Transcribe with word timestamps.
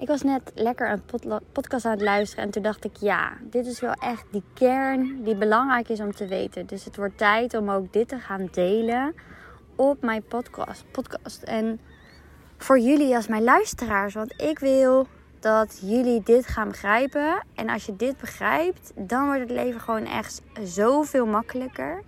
Ik 0.00 0.08
was 0.08 0.22
net 0.22 0.52
lekker 0.54 0.90
een 0.90 1.02
podcast 1.52 1.84
aan 1.84 1.90
het 1.90 2.00
luisteren 2.00 2.44
en 2.44 2.50
toen 2.50 2.62
dacht 2.62 2.84
ik, 2.84 2.96
ja, 2.96 3.32
dit 3.42 3.66
is 3.66 3.80
wel 3.80 3.92
echt 3.92 4.24
die 4.30 4.42
kern 4.54 5.22
die 5.24 5.36
belangrijk 5.36 5.88
is 5.88 6.00
om 6.00 6.12
te 6.12 6.26
weten. 6.26 6.66
Dus 6.66 6.84
het 6.84 6.96
wordt 6.96 7.18
tijd 7.18 7.54
om 7.54 7.70
ook 7.70 7.92
dit 7.92 8.08
te 8.08 8.18
gaan 8.18 8.48
delen 8.52 9.14
op 9.76 10.02
mijn 10.02 10.22
podcast. 10.22 10.84
podcast. 10.90 11.42
En 11.42 11.80
voor 12.56 12.78
jullie 12.78 13.16
als 13.16 13.26
mijn 13.26 13.42
luisteraars, 13.42 14.14
want 14.14 14.42
ik 14.42 14.58
wil 14.58 15.06
dat 15.40 15.78
jullie 15.82 16.22
dit 16.22 16.46
gaan 16.46 16.68
begrijpen. 16.68 17.44
En 17.54 17.68
als 17.68 17.86
je 17.86 17.96
dit 17.96 18.16
begrijpt, 18.16 18.92
dan 18.94 19.24
wordt 19.24 19.40
het 19.40 19.50
leven 19.50 19.80
gewoon 19.80 20.06
echt 20.06 20.42
zoveel 20.62 21.26
makkelijker. 21.26 22.02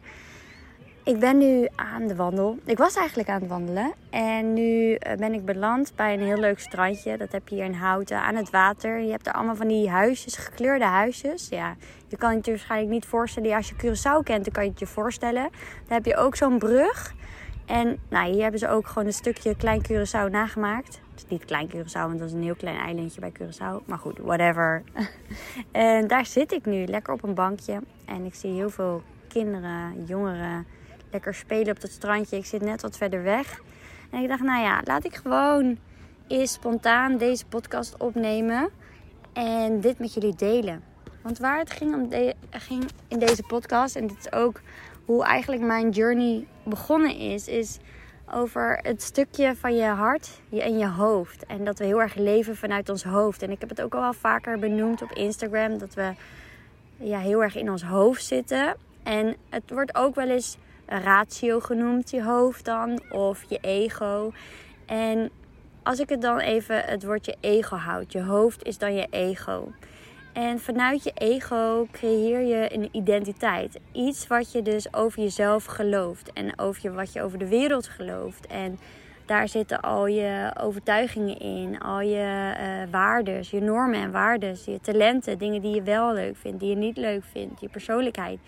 Ik 1.04 1.18
ben 1.18 1.38
nu 1.38 1.68
aan 1.76 2.06
de 2.06 2.16
wandel. 2.16 2.58
Ik 2.64 2.78
was 2.78 2.96
eigenlijk 2.96 3.28
aan 3.28 3.40
het 3.40 3.48
wandelen. 3.48 3.92
En 4.10 4.52
nu 4.52 4.94
eh, 4.94 5.16
ben 5.16 5.32
ik 5.32 5.44
beland 5.44 5.92
bij 5.96 6.14
een 6.14 6.20
heel 6.20 6.36
leuk 6.36 6.58
strandje. 6.58 7.16
Dat 7.16 7.32
heb 7.32 7.48
je 7.48 7.54
hier 7.54 7.64
in 7.64 7.72
Houten 7.72 8.20
aan 8.20 8.34
het 8.34 8.50
water. 8.50 9.00
Je 9.00 9.10
hebt 9.10 9.26
er 9.26 9.32
allemaal 9.32 9.56
van 9.56 9.68
die 9.68 9.90
huisjes, 9.90 10.36
gekleurde 10.36 10.84
huisjes. 10.84 11.48
Ja, 11.48 11.76
je 12.08 12.16
kan 12.16 12.34
het 12.34 12.44
je 12.44 12.50
waarschijnlijk 12.50 12.92
niet 12.92 13.06
voorstellen. 13.06 13.54
als 13.54 13.68
je 13.68 13.74
Curaçao 13.74 14.22
kent, 14.22 14.44
dan 14.44 14.52
kan 14.52 14.64
je 14.64 14.70
het 14.70 14.78
je 14.78 14.86
voorstellen. 14.86 15.42
Dan 15.86 15.96
heb 15.96 16.04
je 16.04 16.16
ook 16.16 16.36
zo'n 16.36 16.58
brug. 16.58 17.14
En 17.66 17.98
nou, 18.08 18.32
hier 18.32 18.42
hebben 18.42 18.60
ze 18.60 18.68
ook 18.68 18.86
gewoon 18.86 19.06
een 19.06 19.12
stukje 19.12 19.56
klein 19.56 19.82
Curaçao 19.82 20.30
nagemaakt. 20.30 21.00
Het 21.10 21.24
is 21.24 21.26
niet 21.28 21.44
klein 21.44 21.68
Curaçao, 21.68 21.92
want 21.92 22.18
dat 22.18 22.28
is 22.28 22.34
een 22.34 22.42
heel 22.42 22.54
klein 22.54 22.78
eilandje 22.78 23.20
bij 23.20 23.32
Curaçao. 23.32 23.84
Maar 23.84 23.98
goed, 23.98 24.18
whatever. 24.18 24.82
en 25.72 26.06
daar 26.06 26.26
zit 26.26 26.52
ik 26.52 26.66
nu, 26.66 26.86
lekker 26.86 27.12
op 27.12 27.22
een 27.22 27.34
bankje. 27.34 27.80
En 28.04 28.24
ik 28.24 28.34
zie 28.34 28.52
heel 28.52 28.70
veel 28.70 29.02
kinderen, 29.28 30.04
jongeren 30.04 30.66
lekker 31.12 31.34
spelen 31.34 31.76
op 31.76 31.82
het 31.82 31.92
strandje. 31.92 32.36
Ik 32.36 32.46
zit 32.46 32.62
net 32.62 32.82
wat 32.82 32.96
verder 32.96 33.22
weg. 33.22 33.60
En 34.10 34.22
ik 34.22 34.28
dacht, 34.28 34.42
nou 34.42 34.62
ja, 34.62 34.80
laat 34.84 35.04
ik 35.04 35.14
gewoon 35.14 35.78
eens 36.28 36.52
spontaan 36.52 37.16
deze 37.16 37.46
podcast 37.46 37.96
opnemen. 37.98 38.70
En 39.32 39.80
dit 39.80 39.98
met 39.98 40.14
jullie 40.14 40.34
delen. 40.34 40.82
Want 41.22 41.38
waar 41.38 41.58
het 41.58 41.70
ging, 41.70 41.94
om 41.94 42.08
ging 42.50 42.84
in 43.08 43.18
deze 43.18 43.42
podcast, 43.42 43.96
en 43.96 44.06
dit 44.06 44.18
is 44.18 44.32
ook 44.32 44.60
hoe 45.04 45.24
eigenlijk 45.24 45.62
mijn 45.62 45.90
journey 45.90 46.46
begonnen 46.62 47.16
is, 47.16 47.48
is 47.48 47.78
over 48.30 48.78
het 48.82 49.02
stukje 49.02 49.56
van 49.56 49.74
je 49.74 49.84
hart 49.84 50.40
en 50.50 50.78
je 50.78 50.88
hoofd. 50.88 51.46
En 51.46 51.64
dat 51.64 51.78
we 51.78 51.84
heel 51.84 52.00
erg 52.00 52.14
leven 52.14 52.56
vanuit 52.56 52.88
ons 52.88 53.04
hoofd. 53.04 53.42
En 53.42 53.50
ik 53.50 53.60
heb 53.60 53.68
het 53.68 53.82
ook 53.82 53.94
al 53.94 54.00
wel 54.00 54.12
vaker 54.12 54.58
benoemd 54.58 55.02
op 55.02 55.12
Instagram, 55.12 55.78
dat 55.78 55.94
we 55.94 56.12
ja, 56.96 57.18
heel 57.18 57.42
erg 57.42 57.56
in 57.56 57.70
ons 57.70 57.82
hoofd 57.82 58.24
zitten. 58.24 58.76
En 59.02 59.36
het 59.48 59.70
wordt 59.70 59.94
ook 59.94 60.14
wel 60.14 60.28
eens 60.28 60.56
ratio 61.00 61.60
genoemd, 61.60 62.10
je 62.10 62.22
hoofd 62.22 62.64
dan, 62.64 63.02
of 63.10 63.44
je 63.48 63.58
ego. 63.60 64.32
En 64.86 65.30
als 65.82 65.98
ik 65.98 66.08
het 66.08 66.22
dan 66.22 66.38
even 66.38 66.84
het 66.84 67.04
woordje 67.04 67.36
ego 67.40 67.76
houd, 67.76 68.12
je 68.12 68.22
hoofd 68.22 68.64
is 68.64 68.78
dan 68.78 68.94
je 68.94 69.06
ego. 69.10 69.72
En 70.32 70.60
vanuit 70.60 71.04
je 71.04 71.12
ego 71.14 71.86
creëer 71.90 72.40
je 72.40 72.74
een 72.74 72.88
identiteit. 72.92 73.80
Iets 73.92 74.26
wat 74.26 74.52
je 74.52 74.62
dus 74.62 74.94
over 74.94 75.22
jezelf 75.22 75.64
gelooft 75.64 76.32
en 76.32 76.58
over 76.58 76.82
je, 76.82 76.92
wat 76.92 77.12
je 77.12 77.22
over 77.22 77.38
de 77.38 77.48
wereld 77.48 77.88
gelooft. 77.88 78.46
En 78.46 78.78
daar 79.26 79.48
zitten 79.48 79.80
al 79.80 80.06
je 80.06 80.54
overtuigingen 80.60 81.38
in, 81.38 81.80
al 81.80 82.00
je 82.00 82.54
uh, 82.60 82.90
waardes, 82.90 83.50
je 83.50 83.60
normen 83.60 84.00
en 84.00 84.10
waardes, 84.10 84.64
je 84.64 84.80
talenten, 84.80 85.38
dingen 85.38 85.62
die 85.62 85.74
je 85.74 85.82
wel 85.82 86.12
leuk 86.12 86.36
vindt, 86.36 86.60
die 86.60 86.68
je 86.68 86.76
niet 86.76 86.96
leuk 86.96 87.22
vindt, 87.32 87.60
je 87.60 87.68
persoonlijkheid 87.68 88.38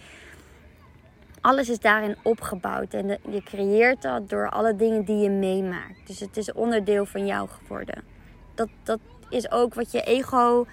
alles 1.44 1.68
is 1.68 1.78
daarin 1.78 2.16
opgebouwd. 2.22 2.94
En 2.94 3.18
je 3.30 3.42
creëert 3.42 4.02
dat 4.02 4.28
door 4.28 4.50
alle 4.50 4.76
dingen 4.76 5.04
die 5.04 5.16
je 5.16 5.30
meemaakt. 5.30 6.06
Dus 6.06 6.20
het 6.20 6.36
is 6.36 6.52
onderdeel 6.52 7.06
van 7.06 7.26
jou 7.26 7.48
geworden. 7.48 8.02
Dat, 8.54 8.68
dat 8.82 8.98
is 9.30 9.50
ook 9.50 9.74
wat 9.74 9.92
je 9.92 10.02
ego 10.02 10.66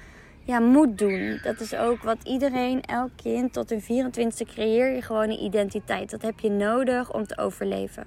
ja, 0.44 0.59
moet 0.59 0.97
doen. 0.97 1.39
Dat 1.44 1.59
is 1.59 1.75
ook 1.75 2.03
wat 2.03 2.17
iedereen, 2.23 2.81
elk 2.81 3.09
kind 3.16 3.53
tot 3.53 3.69
hun 3.69 3.81
24e 3.81 4.47
creëer 4.47 4.95
je 4.95 5.02
gewoon 5.02 5.30
een 5.30 5.44
identiteit. 5.44 6.09
Dat 6.09 6.22
heb 6.22 6.40
je 6.40 6.50
nodig 6.50 7.13
om 7.13 7.28
te 7.28 7.38
overleven. 7.38 8.03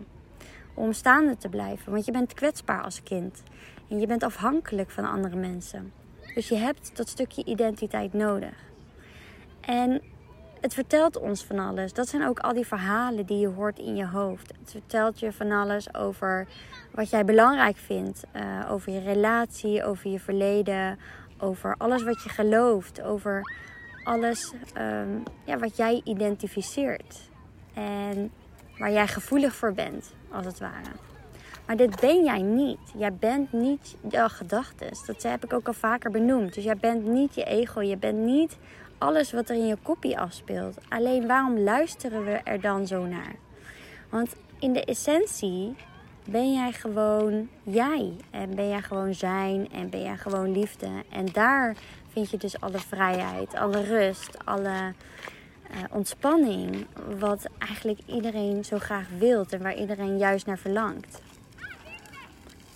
Om 0.75 0.93
staande 0.93 1.37
te 1.37 1.49
blijven. 1.49 1.93
Want 1.93 2.05
je 2.05 2.13
bent 2.13 2.35
kwetsbaar 2.35 2.83
als 2.83 3.03
kind. 3.03 3.43
En 3.89 4.01
je 4.01 4.07
bent 4.07 4.23
afhankelijk 4.23 4.91
van 4.91 5.11
andere 5.11 5.37
mensen. 5.37 5.93
Dus 6.35 6.49
je 6.49 6.57
hebt 6.57 6.97
dat 6.97 7.09
stukje 7.09 7.45
identiteit 7.45 8.13
nodig. 8.13 8.55
En 9.61 10.03
het 10.65 10.75
vertelt 10.75 11.19
ons 11.19 11.45
van 11.45 11.59
alles. 11.59 11.93
Dat 11.93 12.09
zijn 12.09 12.27
ook 12.27 12.39
al 12.39 12.53
die 12.53 12.67
verhalen 12.67 13.27
die 13.27 13.39
je 13.39 13.49
hoort 13.49 13.79
in 13.79 13.97
je 13.97 14.07
hoofd. 14.07 14.53
Het 14.61 14.71
vertelt 14.71 15.21
je 15.21 15.33
van 15.33 15.53
alles 15.53 15.95
over 15.95 16.47
wat 16.91 17.11
jij 17.11 17.25
belangrijk 17.25 17.77
vindt. 17.77 18.23
Uh, 18.37 18.71
over 18.71 18.93
je 18.93 19.01
relatie, 19.01 19.85
over 19.85 20.11
je 20.11 20.21
verleden. 20.21 20.99
Over 21.39 21.75
alles 21.79 22.03
wat 22.03 22.23
je 22.23 22.29
gelooft. 22.29 23.03
Over 23.03 23.43
alles 24.05 24.53
um, 24.79 25.23
ja, 25.45 25.59
wat 25.59 25.77
jij 25.77 26.01
identificeert. 26.05 27.31
En 27.75 28.31
waar 28.79 28.93
jij 28.93 29.07
gevoelig 29.07 29.55
voor 29.55 29.73
bent, 29.73 30.15
als 30.31 30.47
het 30.47 30.59
ware. 30.59 30.91
Maar 31.67 31.77
dit 31.77 32.01
ben 32.01 32.25
jij 32.25 32.43
niet. 32.43 32.93
Jij 32.97 33.13
bent 33.15 33.53
niet 33.53 33.97
je 34.09 34.29
gedachten. 34.29 34.89
Dat 35.07 35.23
heb 35.23 35.45
ik 35.45 35.53
ook 35.53 35.67
al 35.67 35.73
vaker 35.73 36.11
benoemd. 36.11 36.55
Dus 36.55 36.65
jij 36.65 36.77
bent 36.77 37.05
niet 37.07 37.35
je 37.35 37.45
ego. 37.45 37.81
Je 37.81 37.97
bent 37.97 38.19
niet 38.19 38.57
alles 39.05 39.33
wat 39.33 39.49
er 39.49 39.57
in 39.57 39.67
je 39.67 39.77
kopie 39.83 40.19
afspeelt. 40.19 40.79
Alleen 40.89 41.27
waarom 41.27 41.59
luisteren 41.59 42.25
we 42.25 42.33
er 42.33 42.61
dan 42.61 42.87
zo 42.87 43.07
naar? 43.07 43.35
Want 44.09 44.35
in 44.59 44.73
de 44.73 44.85
essentie 44.85 45.75
ben 46.25 46.53
jij 46.53 46.73
gewoon 46.73 47.49
jij. 47.63 48.13
En 48.31 48.55
ben 48.55 48.69
jij 48.69 48.83
gewoon 48.83 49.15
zijn. 49.15 49.71
En 49.73 49.91
ben 49.91 50.03
jij 50.03 50.17
gewoon 50.17 50.53
liefde. 50.53 50.89
En 51.11 51.27
daar 51.33 51.77
vind 52.09 52.31
je 52.31 52.37
dus 52.37 52.61
alle 52.61 52.79
vrijheid, 52.79 53.55
alle 53.55 53.83
rust, 53.83 54.45
alle 54.45 54.93
uh, 55.71 55.77
ontspanning. 55.91 56.87
Wat 57.19 57.47
eigenlijk 57.59 57.99
iedereen 58.07 58.65
zo 58.65 58.79
graag 58.79 59.07
wilt 59.19 59.53
en 59.53 59.63
waar 59.63 59.77
iedereen 59.77 60.19
juist 60.19 60.47
naar 60.47 60.59
verlangt. 60.59 61.21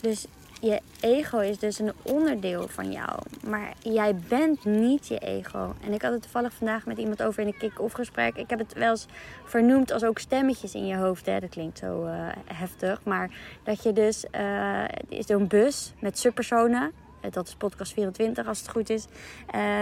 Dus 0.00 0.26
je 0.60 0.80
ego 1.00 1.38
is 1.38 1.58
dus 1.58 1.78
een 1.78 1.92
onderdeel 2.02 2.68
van 2.68 2.92
jou. 2.92 3.18
Maar 3.46 3.72
jij 3.82 4.16
bent 4.28 4.64
niet 4.64 5.06
je 5.06 5.18
ego. 5.18 5.74
En 5.84 5.92
ik 5.92 6.02
had 6.02 6.12
het 6.12 6.22
toevallig 6.22 6.52
vandaag 6.52 6.86
met 6.86 6.98
iemand 6.98 7.22
over 7.22 7.42
in 7.42 7.46
een 7.46 7.56
kick-off 7.58 7.94
gesprek. 7.94 8.36
Ik 8.36 8.50
heb 8.50 8.58
het 8.58 8.72
wel 8.72 8.90
eens 8.90 9.06
vernoemd 9.44 9.92
als 9.92 10.04
ook 10.04 10.18
stemmetjes 10.18 10.74
in 10.74 10.86
je 10.86 10.96
hoofd. 10.96 11.26
Hè. 11.26 11.40
Dat 11.40 11.50
klinkt 11.50 11.78
zo 11.78 12.06
uh, 12.06 12.28
heftig. 12.44 13.00
Maar 13.04 13.30
dat 13.62 13.82
je 13.82 13.92
dus... 13.92 14.24
Uh, 14.40 14.84
is 15.08 15.26
zo'n 15.26 15.46
bus 15.46 15.92
met 15.98 16.18
subpersonen. 16.18 16.92
Eh, 17.20 17.30
dat 17.30 17.46
is 17.46 17.54
podcast 17.54 17.92
24 17.92 18.46
als 18.46 18.58
het 18.58 18.68
goed 18.68 18.90
is. 18.90 19.06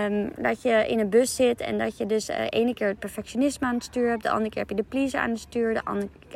Um, 0.05 0.33
dat 0.37 0.63
je 0.63 0.87
in 0.89 0.99
een 0.99 1.09
bus 1.09 1.37
zit 1.37 1.61
en 1.61 1.79
dat 1.79 1.97
je 1.97 2.07
dus 2.07 2.31
uh, 2.31 2.37
ene 2.49 2.75
keer 2.75 2.89
het 2.89 2.99
perfectionisme 2.99 3.67
aan 3.67 3.75
het 3.75 3.85
stuur 3.85 4.09
hebt. 4.09 4.23
De 4.23 4.31
andere 4.31 4.51
keer 4.51 4.61
heb 4.61 4.71
je 4.71 4.77
de 4.77 4.89
pleaser 4.89 5.21
aan 5.21 5.31
het 5.31 5.39
stuur. 5.39 5.75
De 5.75 5.83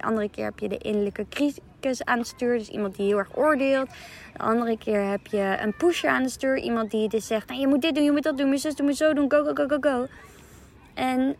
andere, 0.00 0.28
keer 0.30 0.44
heb 0.44 0.58
je 0.58 0.68
de 0.68 0.78
innerlijke 0.78 1.26
criticus 1.28 2.04
aan 2.04 2.18
het 2.18 2.26
stuur. 2.26 2.58
Dus 2.58 2.68
iemand 2.68 2.96
die 2.96 3.06
heel 3.06 3.18
erg 3.18 3.36
oordeelt. 3.36 3.88
De 4.32 4.42
andere 4.42 4.78
keer 4.78 5.08
heb 5.10 5.26
je 5.26 5.56
een 5.60 5.76
pusher 5.76 6.10
aan 6.10 6.22
het 6.22 6.30
stuur. 6.30 6.58
Iemand 6.58 6.90
die 6.90 7.08
dus 7.08 7.26
zegt, 7.26 7.48
nou, 7.48 7.60
je 7.60 7.66
moet 7.66 7.82
dit 7.82 7.94
doen, 7.94 8.04
je 8.04 8.12
moet 8.12 8.22
dat 8.22 8.36
doen, 8.36 8.46
je 8.46 8.52
moet 8.52 8.60
zus, 8.60 8.80
moet 8.80 8.96
zo 8.96 9.12
doen. 9.12 9.30
Go, 9.30 9.44
go, 9.44 9.54
go, 9.54 9.66
go, 9.66 9.76
go. 9.80 10.06
En 10.94 11.36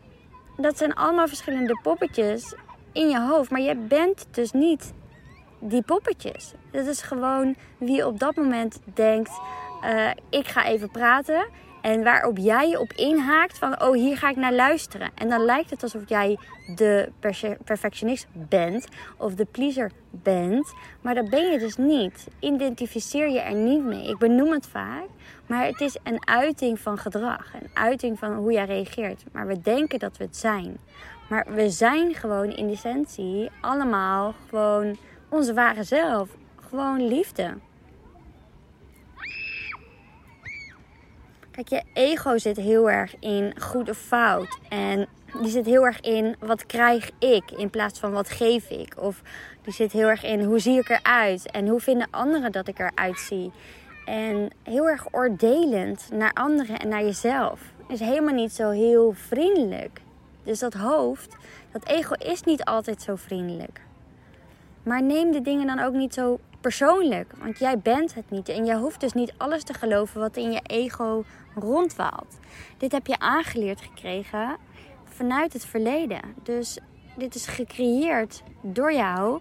dat 0.57 0.79
zijn 0.79 0.95
allemaal 0.95 1.29
verschillende 1.29 1.81
poppetjes 1.83 2.55
in 2.93 3.09
je 3.09 3.21
hoofd. 3.21 3.51
Maar 3.51 3.61
je 3.61 3.77
bent 3.77 4.27
dus 4.31 4.53
niet 4.53 4.93
die 5.61 5.83
poppetjes. 5.83 6.53
Dat 6.71 6.87
is 6.87 7.03
gewoon 7.03 7.57
wie 7.79 8.07
op 8.07 8.19
dat 8.19 8.37
moment 8.37 8.81
denkt: 8.95 9.41
uh, 9.85 10.11
ik 10.31 10.49
ga 10.49 10.67
even 10.67 10.91
praten. 10.91 11.47
En 11.81 12.05
waarop 12.05 12.37
jij 12.37 12.69
je 12.69 12.81
op 12.81 12.93
inhaakt 12.93 13.59
van, 13.59 13.83
oh 13.83 13.95
hier 13.95 14.17
ga 14.17 14.31
ik 14.31 14.37
naar 14.37 14.53
luisteren. 14.53 15.11
En 15.15 15.29
dan 15.29 15.45
lijkt 15.45 15.71
het 15.71 15.83
alsof 15.83 16.03
jij 16.07 16.39
de 16.75 17.13
perfectionist 17.65 18.27
bent 18.33 18.89
of 19.17 19.35
de 19.35 19.45
pleaser 19.45 19.91
bent. 20.11 20.73
Maar 21.01 21.15
dat 21.15 21.31
ben 21.31 21.51
je 21.51 21.59
dus 21.59 21.77
niet. 21.77 22.29
Identificeer 22.39 23.31
je 23.31 23.41
er 23.41 23.55
niet 23.55 23.85
mee. 23.85 24.09
Ik 24.09 24.19
benoem 24.19 24.53
het 24.53 24.67
vaak, 24.67 25.07
maar 25.47 25.67
het 25.67 25.81
is 25.81 25.97
een 26.03 26.27
uiting 26.27 26.81
van 26.81 26.99
gedrag. 26.99 27.55
Een 27.55 27.71
uiting 27.75 28.19
van 28.19 28.35
hoe 28.35 28.53
jij 28.53 28.65
reageert. 28.65 29.25
Maar 29.33 29.47
we 29.47 29.61
denken 29.61 29.99
dat 29.99 30.17
we 30.17 30.25
het 30.25 30.37
zijn. 30.37 30.79
Maar 31.29 31.47
we 31.55 31.71
zijn 31.71 32.15
gewoon 32.15 32.51
in 32.51 32.71
essentie 32.71 33.51
allemaal 33.61 34.35
gewoon 34.49 34.97
onze 35.31 35.55
ware 35.55 35.83
zelf. 35.83 36.29
Gewoon 36.69 37.07
liefde. 37.07 37.55
Kijk, 41.51 41.69
je 41.69 41.83
ego 41.93 42.39
zit 42.39 42.57
heel 42.57 42.91
erg 42.91 43.19
in 43.19 43.61
goed 43.61 43.89
of 43.89 43.97
fout. 43.97 44.59
En 44.69 45.09
die 45.41 45.51
zit 45.51 45.67
heel 45.67 45.85
erg 45.85 46.01
in 46.01 46.37
wat 46.39 46.67
krijg 46.67 47.11
ik 47.19 47.51
in 47.51 47.71
plaats 47.71 47.99
van 48.01 48.13
wat 48.13 48.31
geef 48.31 48.71
ik. 48.71 48.95
Of 48.99 49.23
die 49.63 49.73
zit 49.73 49.93
heel 49.93 50.09
erg 50.09 50.25
in 50.25 50.45
hoe 50.45 50.59
zie 50.59 50.79
ik 50.79 50.89
eruit 50.89 51.51
en 51.51 51.69
hoe 51.69 51.81
vinden 51.81 52.09
anderen 52.11 52.53
dat 52.53 52.69
ik 52.69 52.79
eruit 52.79 53.19
zie. 53.19 53.53
En 54.05 54.51
heel 54.63 54.89
erg 54.89 55.07
oordelend 55.11 56.09
naar 56.13 56.33
anderen 56.33 56.79
en 56.79 56.89
naar 56.89 57.03
jezelf. 57.03 57.61
Is 57.89 58.01
helemaal 58.01 58.35
niet 58.35 58.53
zo 58.53 58.71
heel 58.71 59.13
vriendelijk. 59.13 60.01
Dus 60.45 60.59
dat 60.59 60.75
hoofd, 60.75 61.37
dat 61.73 61.87
ego 61.87 62.15
is 62.15 62.43
niet 62.43 62.65
altijd 62.65 63.03
zo 63.03 63.17
vriendelijk. 63.17 63.81
Maar 64.83 65.03
neem 65.03 65.33
de 65.33 65.41
dingen 65.41 65.67
dan 65.67 65.79
ook 65.79 65.95
niet 65.95 66.15
zo 66.15 66.39
persoonlijk, 66.61 67.33
want 67.39 67.59
jij 67.59 67.79
bent 67.79 68.15
het 68.15 68.31
niet. 68.31 68.49
En 68.49 68.65
je 68.65 68.77
hoeft 68.77 69.01
dus 69.01 69.13
niet 69.13 69.35
alles 69.37 69.65
te 69.65 69.75
geloven 69.75 70.21
wat 70.21 70.37
in 70.37 70.53
je 70.53 70.61
ego 70.63 71.25
rondwaalt. 71.55 72.39
Dit 72.79 72.93
heb 72.93 73.07
je 73.07 73.19
aangeleerd 73.19 73.81
gekregen 73.81 74.57
vanuit 75.05 75.53
het 75.53 75.65
verleden. 75.65 76.21
Dus 76.43 76.79
dit 77.17 77.35
is 77.35 77.47
gecreëerd 77.47 78.43
door 78.63 78.93
jou. 78.93 79.41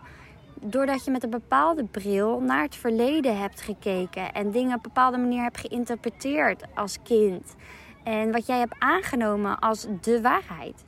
Doordat 0.62 1.06
je 1.06 1.12
met 1.12 1.24
een 1.24 1.30
bepaalde 1.30 1.84
bril 1.84 2.40
naar 2.40 2.62
het 2.62 2.76
verleden 2.76 3.40
hebt 3.40 3.62
gekeken. 3.62 4.34
En 4.34 4.52
dingen 4.52 4.70
op 4.70 4.86
een 4.86 4.92
bepaalde 4.94 5.18
manier 5.18 5.42
hebt 5.42 5.58
geïnterpreteerd 5.58 6.64
als 6.76 6.98
kind. 7.04 7.56
En 8.04 8.32
wat 8.32 8.46
jij 8.46 8.60
hebt 8.60 8.76
aangenomen 8.80 9.60
als 9.60 9.88
de 10.02 10.22
waarheid. 10.22 10.84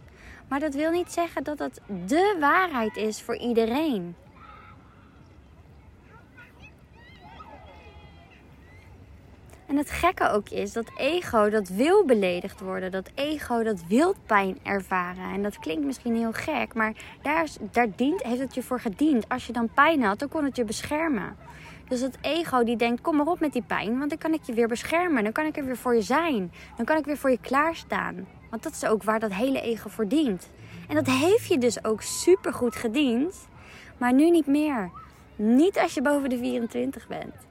Maar 0.48 0.60
dat 0.60 0.74
wil 0.74 0.92
niet 0.92 1.12
zeggen 1.12 1.44
dat 1.44 1.60
het 1.60 1.82
de 2.06 2.38
waarheid 2.40 2.98
is 2.98 3.22
voor 3.22 3.38
iedereen. 3.38 4.16
En 9.72 9.78
het 9.78 9.92
gekke 9.92 10.30
ook 10.30 10.50
is 10.50 10.74
dat 10.74 10.92
ego 10.98 11.50
dat 11.50 11.70
wil 11.70 12.06
beledigd 12.06 12.60
worden. 12.60 12.92
Dat 12.92 13.10
ego 13.16 13.64
dat 13.64 13.84
wil 13.88 14.16
pijn 14.26 14.58
ervaren. 14.64 15.34
En 15.34 15.44
dat 15.44 15.60
klinkt 15.60 15.86
misschien 15.86 16.16
heel 16.16 16.32
gek, 16.32 16.74
maar 16.74 16.94
daar, 17.22 17.48
daar 17.72 17.88
dient, 17.96 18.24
heeft 18.24 18.40
het 18.40 18.56
je 18.56 18.64
voor 18.64 18.80
gediend. 18.80 19.30
Als 19.30 19.48
je 19.48 19.54
dan 19.54 19.70
pijn 19.74 20.04
had, 20.04 20.20
dan 20.20 20.30
kon 20.30 20.44
het 20.44 20.56
je 20.56 20.64
beschermen. 20.64 21.36
Dus 21.88 22.02
het 22.02 22.18
ego 22.22 22.64
die 22.64 22.76
denkt, 22.76 23.02
kom 23.02 23.16
maar 23.16 23.26
op 23.26 23.40
met 23.40 23.54
die 23.54 23.64
pijn, 23.68 23.98
want 23.98 24.10
dan 24.10 24.20
kan 24.20 24.34
ik 24.34 24.44
je 24.44 24.54
weer 24.54 24.68
beschermen. 24.68 25.24
Dan 25.24 25.32
kan 25.32 25.46
ik 25.46 25.58
er 25.58 25.66
weer 25.66 25.78
voor 25.78 25.96
je 25.96 26.02
zijn. 26.02 26.52
Dan 26.76 26.86
kan 26.86 26.98
ik 26.98 27.06
weer 27.06 27.18
voor 27.18 27.30
je 27.32 27.40
klaarstaan. 27.42 28.28
Want 28.50 28.64
dat 28.64 28.72
is 28.72 28.86
ook 28.86 29.04
waar 29.04 29.20
dat 29.20 29.34
hele 29.34 29.62
ego 29.62 29.90
voor 29.90 30.08
dient. 30.08 30.50
En 30.88 30.96
dat 30.96 31.08
heeft 31.08 31.48
je 31.48 31.58
dus 31.58 31.84
ook 31.84 32.02
super 32.02 32.54
goed 32.54 32.76
gediend. 32.76 33.48
Maar 33.98 34.14
nu 34.14 34.30
niet 34.30 34.48
meer. 34.48 34.92
Niet 35.36 35.80
als 35.80 35.94
je 35.94 36.02
boven 36.02 36.30
de 36.30 36.38
24 36.38 37.08
bent 37.08 37.50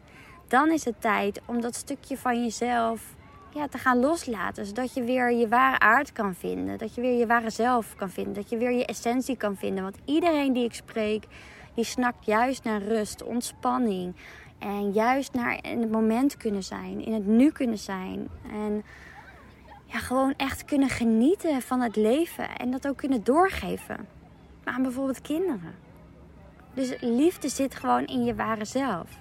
dan 0.51 0.71
is 0.71 0.85
het 0.85 1.01
tijd 1.01 1.41
om 1.45 1.61
dat 1.61 1.75
stukje 1.75 2.17
van 2.17 2.43
jezelf 2.43 3.15
ja, 3.55 3.69
te 3.69 3.79
gaan 3.79 3.99
loslaten. 3.99 4.67
Zodat 4.67 4.95
je 4.95 5.03
weer 5.03 5.33
je 5.33 5.49
ware 5.49 5.79
aard 5.79 6.13
kan 6.13 6.35
vinden. 6.35 6.79
Dat 6.79 6.95
je 6.95 7.01
weer 7.01 7.19
je 7.19 7.27
ware 7.27 7.51
zelf 7.51 7.95
kan 7.97 8.11
vinden. 8.11 8.35
Dat 8.35 8.51
je 8.51 8.57
weer 8.57 8.73
je 8.73 8.87
essentie 8.87 9.37
kan 9.37 9.57
vinden. 9.57 9.83
Want 9.83 9.97
iedereen 10.05 10.53
die 10.53 10.65
ik 10.65 10.75
spreek, 10.75 11.27
die 11.75 11.85
snakt 11.85 12.25
juist 12.25 12.65
naar 12.65 12.83
rust, 12.83 13.23
ontspanning. 13.23 14.15
En 14.59 14.93
juist 14.93 15.33
naar 15.33 15.59
in 15.63 15.81
het 15.81 15.91
moment 15.91 16.37
kunnen 16.37 16.63
zijn. 16.63 17.05
In 17.05 17.13
het 17.13 17.27
nu 17.27 17.51
kunnen 17.51 17.79
zijn. 17.79 18.29
En 18.53 18.83
ja, 19.85 19.99
gewoon 19.99 20.35
echt 20.37 20.65
kunnen 20.65 20.89
genieten 20.89 21.63
van 21.63 21.81
het 21.81 21.97
leven. 21.97 22.57
En 22.57 22.71
dat 22.71 22.89
ook 22.89 22.97
kunnen 22.97 23.25
doorgeven. 23.25 24.09
Aan 24.65 24.83
bijvoorbeeld 24.83 25.21
kinderen. 25.21 25.75
Dus 26.75 26.97
liefde 27.01 27.49
zit 27.49 27.75
gewoon 27.75 28.05
in 28.07 28.25
je 28.25 28.35
ware 28.35 28.65
zelf. 28.65 29.19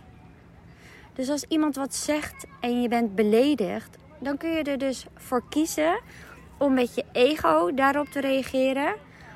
Dus 1.19 1.29
als 1.29 1.45
iemand 1.47 1.75
wat 1.75 1.95
zegt 1.95 2.45
en 2.59 2.81
je 2.81 2.87
bent 2.87 3.15
beledigd, 3.15 3.97
dan 4.19 4.37
kun 4.37 4.49
je 4.49 4.63
er 4.63 4.77
dus 4.77 5.05
voor 5.15 5.43
kiezen 5.49 5.99
om 6.57 6.73
met 6.73 6.95
je 6.95 7.05
ego 7.11 7.73
daarop 7.73 8.07
te 8.07 8.19
reageren. 8.19 8.95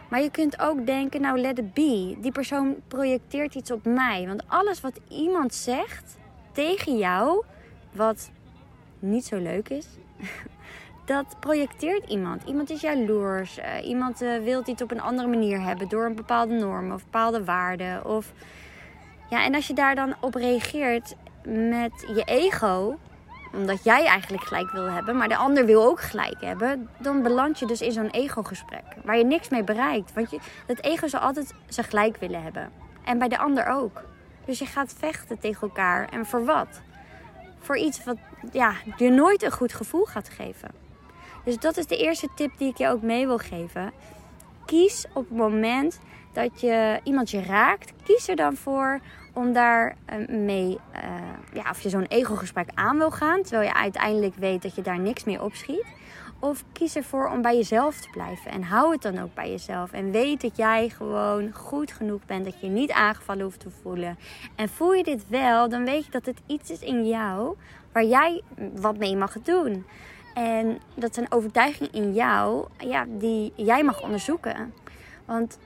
Maar 0.09 0.21
je 0.21 0.31
kunt 0.31 0.59
ook 0.59 0.85
denken, 0.85 1.21
nou 1.21 1.39
let 1.39 1.57
it 1.57 1.73
be. 1.73 2.17
Die 2.19 2.31
persoon 2.31 2.75
projecteert 2.87 3.55
iets 3.55 3.71
op 3.71 3.85
mij. 3.85 4.27
Want 4.27 4.43
alles 4.47 4.81
wat 4.81 4.99
iemand 5.09 5.53
zegt 5.53 6.17
tegen 6.51 6.97
jou, 6.97 7.43
wat 7.91 8.31
niet 8.99 9.25
zo 9.25 9.37
leuk 9.37 9.69
is, 9.69 9.87
dat 11.05 11.39
projecteert 11.39 12.09
iemand. 12.09 12.43
Iemand 12.43 12.69
is 12.69 12.81
jaloers. 12.81 13.59
Uh, 13.59 13.87
iemand 13.87 14.21
uh, 14.21 14.43
wil 14.43 14.61
iets 14.65 14.81
op 14.81 14.91
een 14.91 15.01
andere 15.01 15.27
manier 15.27 15.61
hebben 15.61 15.89
door 15.89 16.05
een 16.05 16.15
bepaalde 16.15 16.53
norm 16.53 16.91
of 16.91 17.03
bepaalde 17.03 17.43
waarden. 17.43 18.05
Of 18.05 18.33
ja, 19.29 19.43
en 19.43 19.55
als 19.55 19.67
je 19.67 19.73
daar 19.73 19.95
dan 19.95 20.15
op 20.19 20.35
reageert, 20.35 21.15
met 21.45 22.05
je 22.15 22.23
ego, 22.25 22.99
omdat 23.53 23.83
jij 23.83 24.05
eigenlijk 24.05 24.43
gelijk 24.43 24.71
wil 24.71 24.89
hebben, 24.89 25.17
maar 25.17 25.29
de 25.29 25.35
ander 25.35 25.65
wil 25.65 25.83
ook 25.83 26.01
gelijk 26.01 26.41
hebben, 26.41 26.89
dan 26.97 27.21
beland 27.21 27.59
je 27.59 27.65
dus 27.65 27.81
in 27.81 27.91
zo'n 27.91 28.09
ego-gesprek 28.09 28.83
waar 29.03 29.17
je 29.17 29.25
niks 29.25 29.49
mee 29.49 29.63
bereikt. 29.63 30.13
Want 30.13 30.31
je, 30.31 30.39
het 30.67 30.83
ego 30.83 31.07
zal 31.07 31.19
altijd 31.19 31.53
zijn 31.67 31.85
gelijk 31.85 32.17
willen 32.17 32.43
hebben. 32.43 32.71
En 33.03 33.17
bij 33.17 33.27
de 33.27 33.37
ander 33.37 33.67
ook. 33.67 34.01
Dus 34.45 34.59
je 34.59 34.65
gaat 34.65 34.95
vechten 34.97 35.39
tegen 35.39 35.61
elkaar. 35.61 36.09
En 36.09 36.25
voor 36.25 36.45
wat? 36.45 36.81
Voor 37.59 37.77
iets 37.77 38.03
wat 38.03 38.17
ja, 38.51 38.73
je 38.97 39.09
nooit 39.09 39.43
een 39.43 39.51
goed 39.51 39.73
gevoel 39.73 40.05
gaat 40.05 40.29
geven. 40.29 40.69
Dus 41.43 41.59
dat 41.59 41.77
is 41.77 41.87
de 41.87 41.97
eerste 41.97 42.27
tip 42.35 42.57
die 42.57 42.69
ik 42.69 42.77
je 42.77 42.87
ook 42.87 43.01
mee 43.01 43.25
wil 43.25 43.37
geven. 43.37 43.91
Kies 44.65 45.05
op 45.13 45.29
het 45.29 45.37
moment 45.37 45.99
dat 46.33 46.61
je 46.61 46.99
iemand 47.03 47.31
je 47.31 47.41
raakt, 47.41 47.93
kies 48.03 48.27
er 48.27 48.35
dan 48.35 48.55
voor 48.55 48.99
om 49.33 49.53
daar 49.53 49.95
eh, 50.05 50.27
mee, 50.27 50.79
uh, 50.95 51.01
ja, 51.53 51.69
of 51.69 51.81
je 51.81 51.89
zo'n 51.89 52.05
ego-gesprek 52.05 52.69
aan 52.73 52.97
wil 52.97 53.11
gaan, 53.11 53.41
terwijl 53.41 53.67
je 53.67 53.73
uiteindelijk 53.73 54.35
weet 54.35 54.61
dat 54.61 54.75
je 54.75 54.81
daar 54.81 54.99
niks 54.99 55.23
mee 55.23 55.41
opschiet. 55.41 55.85
Of 56.39 56.63
kies 56.71 56.95
ervoor 56.95 57.29
om 57.29 57.41
bij 57.41 57.55
jezelf 57.55 57.99
te 57.99 58.09
blijven 58.09 58.51
en 58.51 58.63
hou 58.63 58.91
het 58.91 59.01
dan 59.01 59.19
ook 59.19 59.33
bij 59.33 59.49
jezelf. 59.49 59.91
En 59.91 60.11
weet 60.11 60.41
dat 60.41 60.57
jij 60.57 60.89
gewoon 60.89 61.51
goed 61.53 61.91
genoeg 61.91 62.25
bent, 62.25 62.45
dat 62.45 62.59
je 62.61 62.67
niet 62.67 62.91
aangevallen 62.91 63.43
hoeft 63.43 63.59
te 63.59 63.69
voelen. 63.81 64.17
En 64.55 64.69
voel 64.69 64.93
je 64.93 65.03
dit 65.03 65.25
wel, 65.27 65.69
dan 65.69 65.85
weet 65.85 66.05
je 66.05 66.11
dat 66.11 66.25
het 66.25 66.41
iets 66.45 66.71
is 66.71 66.79
in 66.79 67.07
jou 67.07 67.55
waar 67.91 68.03
jij 68.03 68.41
wat 68.75 68.97
mee 68.97 69.15
mag 69.15 69.41
doen. 69.41 69.85
En 70.33 70.79
dat 70.95 71.09
is 71.09 71.17
een 71.17 71.31
overtuiging 71.31 71.91
in 71.91 72.13
jou, 72.13 72.67
ja, 72.77 73.05
die 73.07 73.53
jij 73.55 73.83
mag 73.83 74.01
onderzoeken. 74.01 74.73
Want 75.25 75.57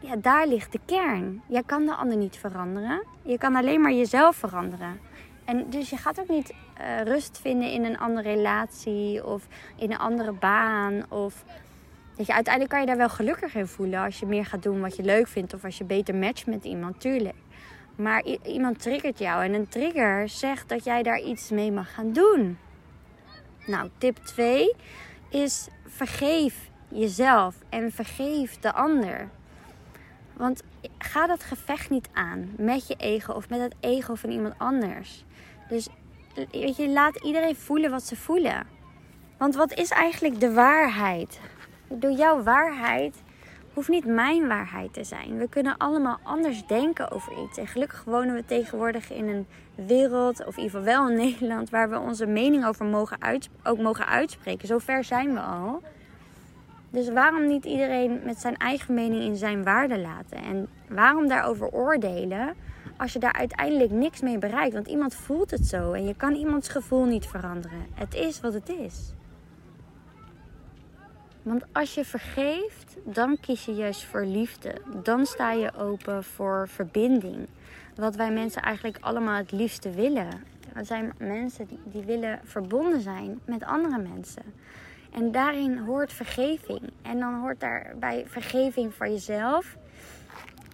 ja, 0.00 0.16
daar 0.16 0.46
ligt 0.46 0.72
de 0.72 0.80
kern. 0.84 1.42
Je 1.46 1.62
kan 1.66 1.86
de 1.86 1.94
ander 1.94 2.16
niet 2.16 2.36
veranderen. 2.36 3.06
Je 3.22 3.38
kan 3.38 3.56
alleen 3.56 3.80
maar 3.80 3.92
jezelf 3.92 4.36
veranderen. 4.36 5.00
En 5.44 5.70
dus 5.70 5.90
je 5.90 5.96
gaat 5.96 6.20
ook 6.20 6.28
niet 6.28 6.54
uh, 6.80 7.02
rust 7.02 7.38
vinden 7.40 7.72
in 7.72 7.84
een 7.84 7.98
andere 7.98 8.30
relatie 8.32 9.26
of 9.26 9.46
in 9.76 9.90
een 9.90 9.98
andere 9.98 10.32
baan. 10.32 11.10
Of 11.10 11.44
weet 12.16 12.26
je, 12.26 12.34
uiteindelijk 12.34 12.74
kan 12.74 12.80
je 12.80 12.86
daar 12.86 12.96
wel 12.96 13.08
gelukkiger 13.08 13.60
in 13.60 13.66
voelen 13.66 14.00
als 14.00 14.20
je 14.20 14.26
meer 14.26 14.46
gaat 14.46 14.62
doen 14.62 14.80
wat 14.80 14.96
je 14.96 15.02
leuk 15.02 15.28
vindt 15.28 15.54
of 15.54 15.64
als 15.64 15.78
je 15.78 15.84
beter 15.84 16.14
matcht 16.14 16.46
met 16.46 16.64
iemand, 16.64 17.00
tuurlijk. 17.00 17.36
Maar 17.96 18.24
iemand 18.42 18.82
triggert 18.82 19.18
jou 19.18 19.44
en 19.44 19.54
een 19.54 19.68
trigger 19.68 20.28
zegt 20.28 20.68
dat 20.68 20.84
jij 20.84 21.02
daar 21.02 21.20
iets 21.20 21.50
mee 21.50 21.72
mag 21.72 21.94
gaan 21.94 22.12
doen. 22.12 22.58
Nou, 23.66 23.90
tip 23.98 24.16
2 24.16 24.74
is 25.30 25.68
vergeef 25.86 26.70
jezelf 26.88 27.56
en 27.68 27.92
vergeef 27.92 28.58
de 28.58 28.72
ander. 28.72 29.28
Want 30.40 30.62
ga 30.98 31.26
dat 31.26 31.42
gevecht 31.42 31.90
niet 31.90 32.08
aan 32.12 32.50
met 32.56 32.86
je 32.86 32.94
ego 32.94 33.32
of 33.32 33.48
met 33.48 33.60
het 33.60 33.74
ego 33.80 34.14
van 34.14 34.30
iemand 34.30 34.54
anders. 34.58 35.24
Dus 35.68 35.88
weet 36.50 36.76
je, 36.76 36.88
laat 36.88 37.24
iedereen 37.24 37.56
voelen 37.56 37.90
wat 37.90 38.02
ze 38.02 38.16
voelen. 38.16 38.66
Want 39.38 39.54
wat 39.54 39.72
is 39.72 39.90
eigenlijk 39.90 40.40
de 40.40 40.52
waarheid? 40.52 41.40
Door 41.88 42.12
jouw 42.12 42.42
waarheid 42.42 43.22
hoeft 43.74 43.88
niet 43.88 44.04
mijn 44.04 44.48
waarheid 44.48 44.92
te 44.92 45.04
zijn. 45.04 45.38
We 45.38 45.48
kunnen 45.48 45.76
allemaal 45.76 46.18
anders 46.22 46.66
denken 46.66 47.10
over 47.10 47.42
iets. 47.42 47.58
En 47.58 47.66
gelukkig 47.66 48.04
wonen 48.04 48.34
we 48.34 48.44
tegenwoordig 48.44 49.12
in 49.12 49.28
een 49.28 49.46
wereld, 49.86 50.46
of 50.46 50.56
in 50.56 50.62
ieder 50.62 50.80
geval 50.80 50.82
wel 50.94 51.08
in 51.08 51.16
Nederland, 51.26 51.70
waar 51.70 51.90
we 51.90 51.98
onze 51.98 52.26
mening 52.26 52.66
over 52.66 52.84
mogen 52.84 53.18
ook 53.64 53.78
mogen 53.78 54.06
uitspreken. 54.06 54.68
Zover 54.68 55.04
zijn 55.04 55.32
we 55.32 55.40
al. 55.40 55.82
Dus 56.90 57.08
waarom 57.08 57.46
niet 57.46 57.64
iedereen 57.64 58.20
met 58.24 58.40
zijn 58.40 58.56
eigen 58.56 58.94
mening 58.94 59.22
in 59.22 59.36
zijn 59.36 59.64
waarde 59.64 59.98
laten? 59.98 60.38
En 60.38 60.68
waarom 60.88 61.28
daarover 61.28 61.68
oordelen 61.68 62.54
als 62.96 63.12
je 63.12 63.18
daar 63.18 63.32
uiteindelijk 63.32 63.90
niks 63.90 64.20
mee 64.20 64.38
bereikt? 64.38 64.74
Want 64.74 64.86
iemand 64.86 65.14
voelt 65.14 65.50
het 65.50 65.66
zo 65.66 65.92
en 65.92 66.06
je 66.06 66.14
kan 66.14 66.34
iemands 66.34 66.68
gevoel 66.68 67.04
niet 67.04 67.26
veranderen. 67.26 67.86
Het 67.94 68.14
is 68.14 68.40
wat 68.40 68.52
het 68.52 68.68
is. 68.68 69.12
Want 71.42 71.64
als 71.72 71.94
je 71.94 72.04
vergeeft, 72.04 72.96
dan 73.04 73.38
kies 73.40 73.64
je 73.64 73.72
juist 73.72 74.04
voor 74.04 74.24
liefde. 74.24 74.74
Dan 75.02 75.26
sta 75.26 75.52
je 75.52 75.74
open 75.74 76.24
voor 76.24 76.68
verbinding. 76.68 77.48
Wat 77.94 78.16
wij 78.16 78.32
mensen 78.32 78.62
eigenlijk 78.62 78.98
allemaal 79.00 79.36
het 79.36 79.52
liefste 79.52 79.90
willen. 79.90 80.28
Er 80.74 80.84
zijn 80.84 81.12
mensen 81.18 81.68
die 81.84 82.04
willen 82.04 82.40
verbonden 82.44 83.00
zijn 83.00 83.40
met 83.44 83.64
andere 83.64 83.98
mensen. 83.98 84.42
En 85.12 85.32
daarin 85.32 85.78
hoort 85.78 86.12
vergeving. 86.12 86.80
En 87.02 87.18
dan 87.18 87.40
hoort 87.40 87.60
daarbij 87.60 88.24
vergeving 88.26 88.94
voor 88.94 89.08
jezelf. 89.08 89.76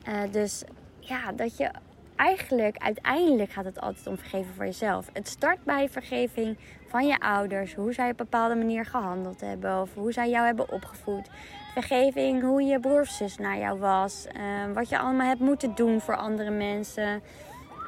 Uh, 0.08 0.22
dus 0.30 0.64
ja, 0.98 1.32
dat 1.32 1.56
je 1.56 1.70
eigenlijk 2.16 2.78
uiteindelijk 2.78 3.50
gaat 3.50 3.64
het 3.64 3.80
altijd 3.80 4.06
om 4.06 4.18
vergeven 4.18 4.54
voor 4.54 4.64
jezelf. 4.64 5.08
Het 5.12 5.28
start 5.28 5.64
bij 5.64 5.88
vergeving 5.88 6.56
van 6.88 7.06
je 7.06 7.18
ouders, 7.18 7.74
hoe 7.74 7.92
zij 7.92 8.04
op 8.04 8.10
een 8.10 8.16
bepaalde 8.16 8.54
manier 8.54 8.84
gehandeld 8.84 9.40
hebben 9.40 9.80
of 9.80 9.94
hoe 9.94 10.12
zij 10.12 10.30
jou 10.30 10.46
hebben 10.46 10.72
opgevoed. 10.72 11.30
Vergeving 11.72 12.42
hoe 12.42 12.62
je 12.62 12.80
broer 12.80 13.00
of 13.00 13.08
zus 13.08 13.36
naar 13.36 13.58
jou 13.58 13.78
was, 13.78 14.26
uh, 14.36 14.74
wat 14.74 14.88
je 14.88 14.98
allemaal 14.98 15.26
hebt 15.26 15.40
moeten 15.40 15.74
doen 15.74 16.00
voor 16.00 16.16
andere 16.16 16.50
mensen. 16.50 17.22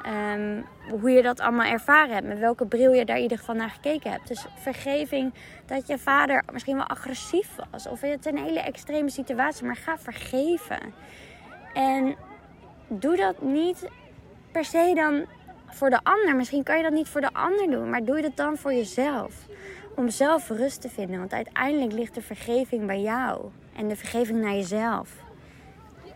Um, 0.05 0.65
hoe 0.99 1.11
je 1.11 1.21
dat 1.21 1.39
allemaal 1.39 1.65
ervaren 1.65 2.13
hebt. 2.13 2.27
Met 2.27 2.39
welke 2.39 2.65
bril 2.65 2.91
je 2.91 3.05
daar 3.05 3.15
in 3.15 3.21
ieder 3.21 3.37
geval 3.37 3.55
naar 3.55 3.69
gekeken 3.69 4.11
hebt. 4.11 4.27
Dus 4.27 4.45
vergeving 4.55 5.33
dat 5.65 5.87
je 5.87 5.97
vader 5.97 6.43
misschien 6.51 6.75
wel 6.75 6.87
agressief 6.87 7.55
was. 7.71 7.87
Of 7.87 8.01
het 8.01 8.25
is 8.25 8.31
een 8.31 8.37
hele 8.37 8.59
extreme 8.59 9.09
situatie. 9.09 9.65
Maar 9.65 9.75
ga 9.75 9.97
vergeven. 9.97 10.79
En 11.73 12.15
doe 12.87 13.15
dat 13.15 13.41
niet 13.41 13.87
per 14.51 14.65
se 14.65 14.91
dan 14.95 15.25
voor 15.67 15.89
de 15.89 15.99
ander. 16.03 16.35
Misschien 16.35 16.63
kan 16.63 16.77
je 16.77 16.83
dat 16.83 16.93
niet 16.93 17.07
voor 17.07 17.21
de 17.21 17.33
ander 17.33 17.71
doen, 17.71 17.89
maar 17.89 18.03
doe 18.03 18.15
je 18.15 18.21
dat 18.21 18.37
dan 18.37 18.57
voor 18.57 18.73
jezelf. 18.73 19.33
Om 19.95 20.09
zelf 20.09 20.49
rust 20.49 20.81
te 20.81 20.89
vinden. 20.89 21.19
Want 21.19 21.33
uiteindelijk 21.33 21.91
ligt 21.91 22.13
de 22.15 22.21
vergeving 22.21 22.85
bij 22.85 23.01
jou. 23.01 23.45
En 23.75 23.87
de 23.87 23.95
vergeving 23.95 24.41
naar 24.41 24.53
jezelf. 24.53 25.09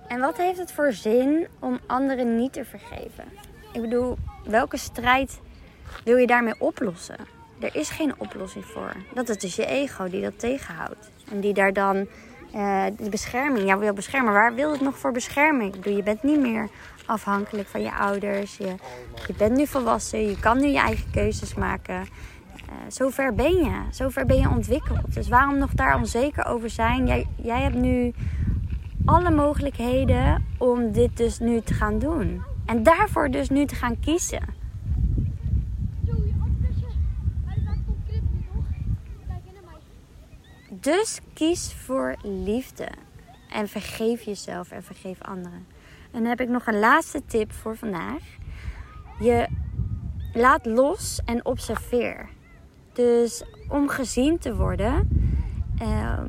En 0.07 0.19
wat 0.19 0.37
heeft 0.37 0.59
het 0.59 0.71
voor 0.71 0.91
zin 0.91 1.47
om 1.59 1.79
anderen 1.85 2.35
niet 2.35 2.53
te 2.53 2.65
vergeven? 2.65 3.23
Ik 3.73 3.81
bedoel, 3.81 4.17
welke 4.45 4.77
strijd 4.77 5.39
wil 6.03 6.17
je 6.17 6.27
daarmee 6.27 6.55
oplossen? 6.59 7.15
Er 7.59 7.75
is 7.75 7.89
geen 7.89 8.13
oplossing 8.17 8.65
voor. 8.65 8.95
Dat 9.13 9.29
is 9.29 9.37
dus 9.37 9.55
je 9.55 9.65
ego 9.65 10.09
die 10.09 10.21
dat 10.21 10.39
tegenhoudt. 10.39 11.11
En 11.31 11.39
die 11.39 11.53
daar 11.53 11.73
dan 11.73 12.07
uh, 12.55 12.85
die 12.97 13.09
bescherming, 13.09 13.67
jou 13.67 13.79
wil 13.79 13.93
beschermen. 13.93 14.33
Waar 14.33 14.53
wil 14.53 14.71
het 14.71 14.81
nog 14.81 14.97
voor 14.97 15.11
bescherming? 15.11 15.73
Ik 15.73 15.81
bedoel, 15.81 15.97
je 15.97 16.03
bent 16.03 16.23
niet 16.23 16.39
meer 16.39 16.69
afhankelijk 17.05 17.67
van 17.67 17.81
je 17.81 17.91
ouders. 17.91 18.57
Je, 18.57 18.75
je 19.27 19.33
bent 19.37 19.55
nu 19.55 19.67
volwassen. 19.67 20.29
Je 20.29 20.39
kan 20.39 20.59
nu 20.59 20.67
je 20.67 20.79
eigen 20.79 21.11
keuzes 21.11 21.55
maken. 21.55 21.95
Uh, 21.95 22.73
zover 22.87 23.33
ben 23.33 23.55
je. 23.55 23.81
Zover 23.91 24.25
ben 24.25 24.37
je 24.37 24.49
ontwikkeld. 24.49 25.13
Dus 25.13 25.27
waarom 25.27 25.57
nog 25.57 25.71
daar 25.71 25.95
onzeker 25.95 26.45
over 26.45 26.69
zijn? 26.69 27.07
Jij, 27.07 27.27
jij 27.35 27.61
hebt 27.61 27.75
nu 27.75 28.13
alle 29.05 29.31
mogelijkheden 29.31 30.45
om 30.57 30.91
dit 30.91 31.17
dus 31.17 31.39
nu 31.39 31.61
te 31.61 31.73
gaan 31.73 31.99
doen. 31.99 32.52
En 32.65 32.83
daarvoor 32.83 33.29
dus 33.29 33.49
nu 33.49 33.65
te 33.65 33.75
gaan 33.75 33.99
kiezen. 33.99 34.61
Dus 40.69 41.19
kies 41.33 41.73
voor 41.73 42.15
liefde. 42.21 42.87
En 43.49 43.67
vergeef 43.67 44.21
jezelf 44.21 44.71
en 44.71 44.83
vergeef 44.83 45.21
anderen. 45.21 45.65
En 46.11 46.19
dan 46.19 46.25
heb 46.25 46.41
ik 46.41 46.49
nog 46.49 46.67
een 46.67 46.79
laatste 46.79 47.25
tip 47.25 47.51
voor 47.51 47.77
vandaag. 47.77 48.21
Je 49.19 49.47
laat 50.33 50.65
los 50.65 51.21
en 51.25 51.45
observeer. 51.45 52.29
Dus 52.93 53.43
om 53.69 53.89
gezien 53.89 54.37
te 54.37 54.55
worden, 54.55 55.09
eh, 55.77 56.21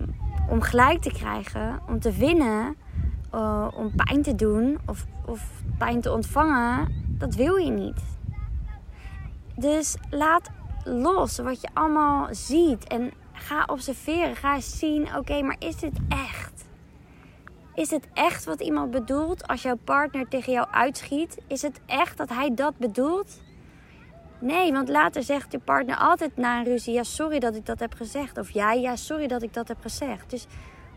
om 0.49 0.61
gelijk 0.61 1.03
te 1.03 1.13
krijgen, 1.13 1.81
om 1.87 2.01
te 2.01 2.13
winnen, 2.13 2.77
uh, 3.35 3.69
om 3.75 3.91
pijn 3.95 4.23
te 4.23 4.35
doen 4.35 4.79
of, 4.87 5.07
of 5.27 5.63
pijn 5.79 6.01
te 6.01 6.13
ontvangen, 6.13 7.05
dat 7.19 7.35
wil 7.35 7.57
je 7.57 7.71
niet. 7.71 8.03
Dus 9.57 9.97
laat 10.11 10.51
los 10.85 11.39
wat 11.39 11.61
je 11.61 11.69
allemaal 11.73 12.29
ziet 12.31 12.85
en 12.85 13.13
ga 13.33 13.65
observeren. 13.67 14.37
Ga 14.37 14.61
zien, 14.61 15.17
oké, 15.17 15.43
maar 15.43 15.57
is 15.59 15.77
dit 15.77 15.99
echt? 16.09 16.65
Is 17.75 17.91
het 17.91 18.09
echt 18.13 18.45
wat 18.45 18.61
iemand 18.61 18.91
bedoelt 18.91 19.47
als 19.47 19.63
jouw 19.63 19.79
partner 19.85 20.29
tegen 20.29 20.53
jou 20.53 20.69
uitschiet? 20.71 21.39
Is 21.47 21.63
het 21.63 21.81
echt 21.87 22.17
dat 22.17 22.29
hij 22.29 22.55
dat 22.55 22.77
bedoelt? 22.77 23.41
Nee, 24.39 24.73
want 24.73 24.89
later 24.89 25.23
zegt 25.23 25.53
je 25.53 25.59
partner 25.59 25.97
altijd 25.97 26.37
na 26.37 26.59
een 26.59 26.65
ruzie: 26.65 26.95
Ja, 26.95 27.03
sorry 27.03 27.39
dat 27.39 27.55
ik 27.55 27.67
dat 27.67 27.81
heb 27.81 27.95
gezegd. 27.95 28.39
Of 28.39 28.51
jij, 28.51 28.81
ja, 28.81 28.97
sorry 28.97 29.27
dat 29.27 29.43
ik 29.43 29.55
dat 29.55 29.69
heb 29.69 29.81
gezegd. 29.81 30.31
Dus 30.31 30.47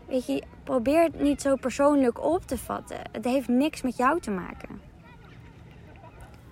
weet 0.08 0.26
je, 0.26 0.42
probeer 0.64 1.02
het 1.02 1.20
niet 1.20 1.42
zo 1.42 1.56
persoonlijk 1.56 2.24
op 2.24 2.46
te 2.46 2.58
vatten. 2.58 2.98
Het 3.12 3.24
heeft 3.24 3.48
niks 3.48 3.82
met 3.82 3.96
jou 3.96 4.20
te 4.20 4.30
maken. 4.30 4.80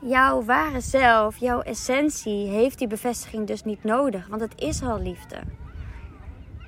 Jouw 0.01 0.43
ware 0.43 0.81
zelf, 0.81 1.37
jouw 1.37 1.61
essentie, 1.61 2.49
heeft 2.49 2.79
die 2.79 2.89
bevestiging 2.89 3.47
dus 3.47 3.65
niet 3.65 3.85
nodig, 3.85 4.27
want 4.27 4.41
het 4.41 4.61
is 4.61 4.83
al 4.83 5.01
liefde. 5.01 5.37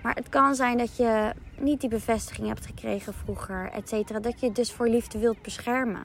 Maar 0.02 0.14
het 0.14 0.28
kan 0.28 0.54
zijn 0.54 0.78
dat 0.78 0.96
je 0.96 1.32
niet 1.58 1.80
die 1.80 1.90
bevestiging 1.90 2.48
hebt 2.48 2.66
gekregen 2.66 3.14
vroeger, 3.14 3.70
et 3.72 3.88
cetera. 3.88 4.20
Dat 4.20 4.40
je 4.40 4.52
dus 4.52 4.72
voor 4.72 4.88
liefde 4.88 5.18
wilt 5.18 5.42
beschermen. 5.42 6.02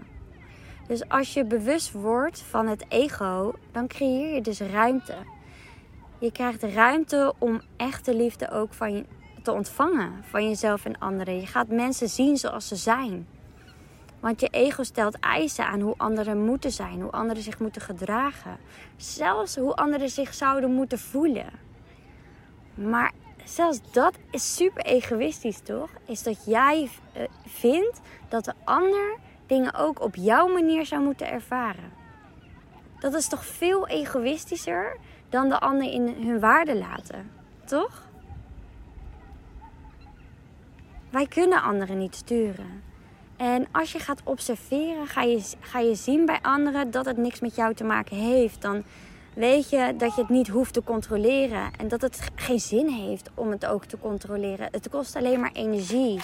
Dus 0.88 1.10
als 1.10 1.34
je 1.34 1.46
bewust 1.46 1.92
wordt 1.92 2.42
van 2.42 2.68
het 2.68 2.86
ego, 2.90 3.54
dan 3.72 3.88
creëer 3.88 4.34
je 4.34 4.42
dus 4.42 4.60
ruimte. 4.60 5.16
Je 6.20 6.32
krijgt 6.32 6.64
ruimte 6.64 7.34
om 7.38 7.62
echte 7.78 8.16
liefde 8.16 8.52
ook 8.52 8.74
van 8.74 8.94
je 8.94 9.06
te 9.44 9.52
ontvangen, 9.52 10.24
van 10.30 10.48
jezelf 10.48 10.86
en 10.86 11.00
anderen. 11.00 11.40
Je 11.40 11.46
gaat 11.46 11.68
mensen 11.68 12.10
zien 12.10 12.38
zoals 12.38 12.68
ze 12.68 12.76
zijn. 12.76 13.28
Want 14.20 14.42
je 14.42 14.48
ego 14.48 14.84
stelt 14.84 15.20
eisen 15.20 15.66
aan 15.66 15.80
hoe 15.80 15.94
anderen 15.98 16.46
moeten 16.46 16.72
zijn, 16.72 17.02
hoe 17.02 17.12
anderen 17.12 17.44
zich 17.44 17.60
moeten 17.60 17.82
gedragen. 17.82 18.58
Zelfs 18.98 19.56
hoe 19.56 19.76
anderen 19.76 20.10
zich 20.10 20.34
zouden 20.34 20.72
moeten 20.72 21.00
voelen. 21.00 21.50
Maar 22.74 23.12
zelfs 23.44 23.80
dat 23.92 24.18
is 24.32 24.56
super 24.56 24.86
egoïstisch, 24.86 25.60
toch? 25.60 25.90
Is 26.06 26.24
dat 26.24 26.46
jij 26.46 26.90
uh, 27.18 27.24
vindt 27.46 28.02
dat 28.30 28.46
de 28.46 28.54
ander 28.64 29.18
dingen 29.46 29.74
ook 29.76 30.02
op 30.02 30.16
jouw 30.16 30.48
manier 30.48 30.86
zou 30.86 31.04
moeten 31.04 31.30
ervaren. 31.32 31.92
Dat 33.00 33.14
is 33.14 33.28
toch 33.28 33.46
veel 33.46 33.88
egoïstischer 33.88 34.98
dan 35.30 35.50
de 35.50 35.60
ander 35.60 35.92
in 35.92 36.08
hun 36.08 36.40
waarde 36.40 36.78
laten, 36.78 37.32
toch? 37.66 38.12
Wij 41.14 41.28
kunnen 41.28 41.62
anderen 41.62 41.98
niet 41.98 42.16
sturen. 42.16 42.84
En 43.38 43.68
als 43.72 43.92
je 43.92 44.00
gaat 44.00 44.22
observeren, 44.24 45.08
ga 45.08 45.22
je, 45.22 45.44
ga 45.60 45.80
je 45.80 45.96
zien 45.96 46.26
bij 46.26 46.40
anderen 46.42 46.92
dat 46.92 47.06
het 47.06 47.18
niks 47.18 47.40
met 47.40 47.56
jou 47.56 47.74
te 47.74 47.84
maken 47.84 48.18
heeft. 48.18 48.62
Dan 48.62 48.84
weet 49.34 49.70
je 49.70 49.94
dat 49.98 50.16
je 50.16 50.22
het 50.22 50.30
niet 50.30 50.48
hoeft 50.48 50.74
te 50.74 50.84
controleren. 50.84 51.72
En 51.78 51.88
dat 51.88 52.02
het 52.02 52.20
geen 52.36 52.60
zin 52.60 52.88
heeft 52.88 53.30
om 53.34 53.52
het 53.52 53.66
ook 53.66 53.86
te 53.86 54.00
controleren. 54.00 54.68
Het 54.72 54.90
kost 54.90 55.16
alleen 55.16 55.40
maar 55.40 55.52
energie. 55.54 56.20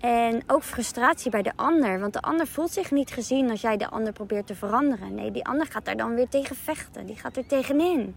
En 0.00 0.42
ook 0.46 0.62
frustratie 0.62 1.30
bij 1.30 1.42
de 1.42 1.52
ander. 1.56 2.00
Want 2.00 2.12
de 2.12 2.20
ander 2.20 2.46
voelt 2.46 2.72
zich 2.72 2.90
niet 2.90 3.10
gezien 3.10 3.50
als 3.50 3.60
jij 3.60 3.76
de 3.76 3.90
ander 3.90 4.12
probeert 4.12 4.46
te 4.46 4.54
veranderen. 4.54 5.14
Nee, 5.14 5.30
die 5.30 5.44
ander 5.44 5.66
gaat 5.66 5.84
daar 5.84 5.96
dan 5.96 6.14
weer 6.14 6.28
tegen 6.28 6.56
vechten. 6.56 7.06
Die 7.06 7.16
gaat 7.16 7.36
er 7.36 7.46
tegenin. 7.46 8.16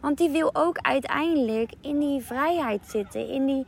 Want 0.00 0.18
die 0.18 0.30
wil 0.30 0.50
ook 0.52 0.78
uiteindelijk 0.78 1.72
in 1.80 1.98
die 1.98 2.22
vrijheid 2.22 2.80
zitten. 2.86 3.28
In 3.28 3.46
die, 3.46 3.66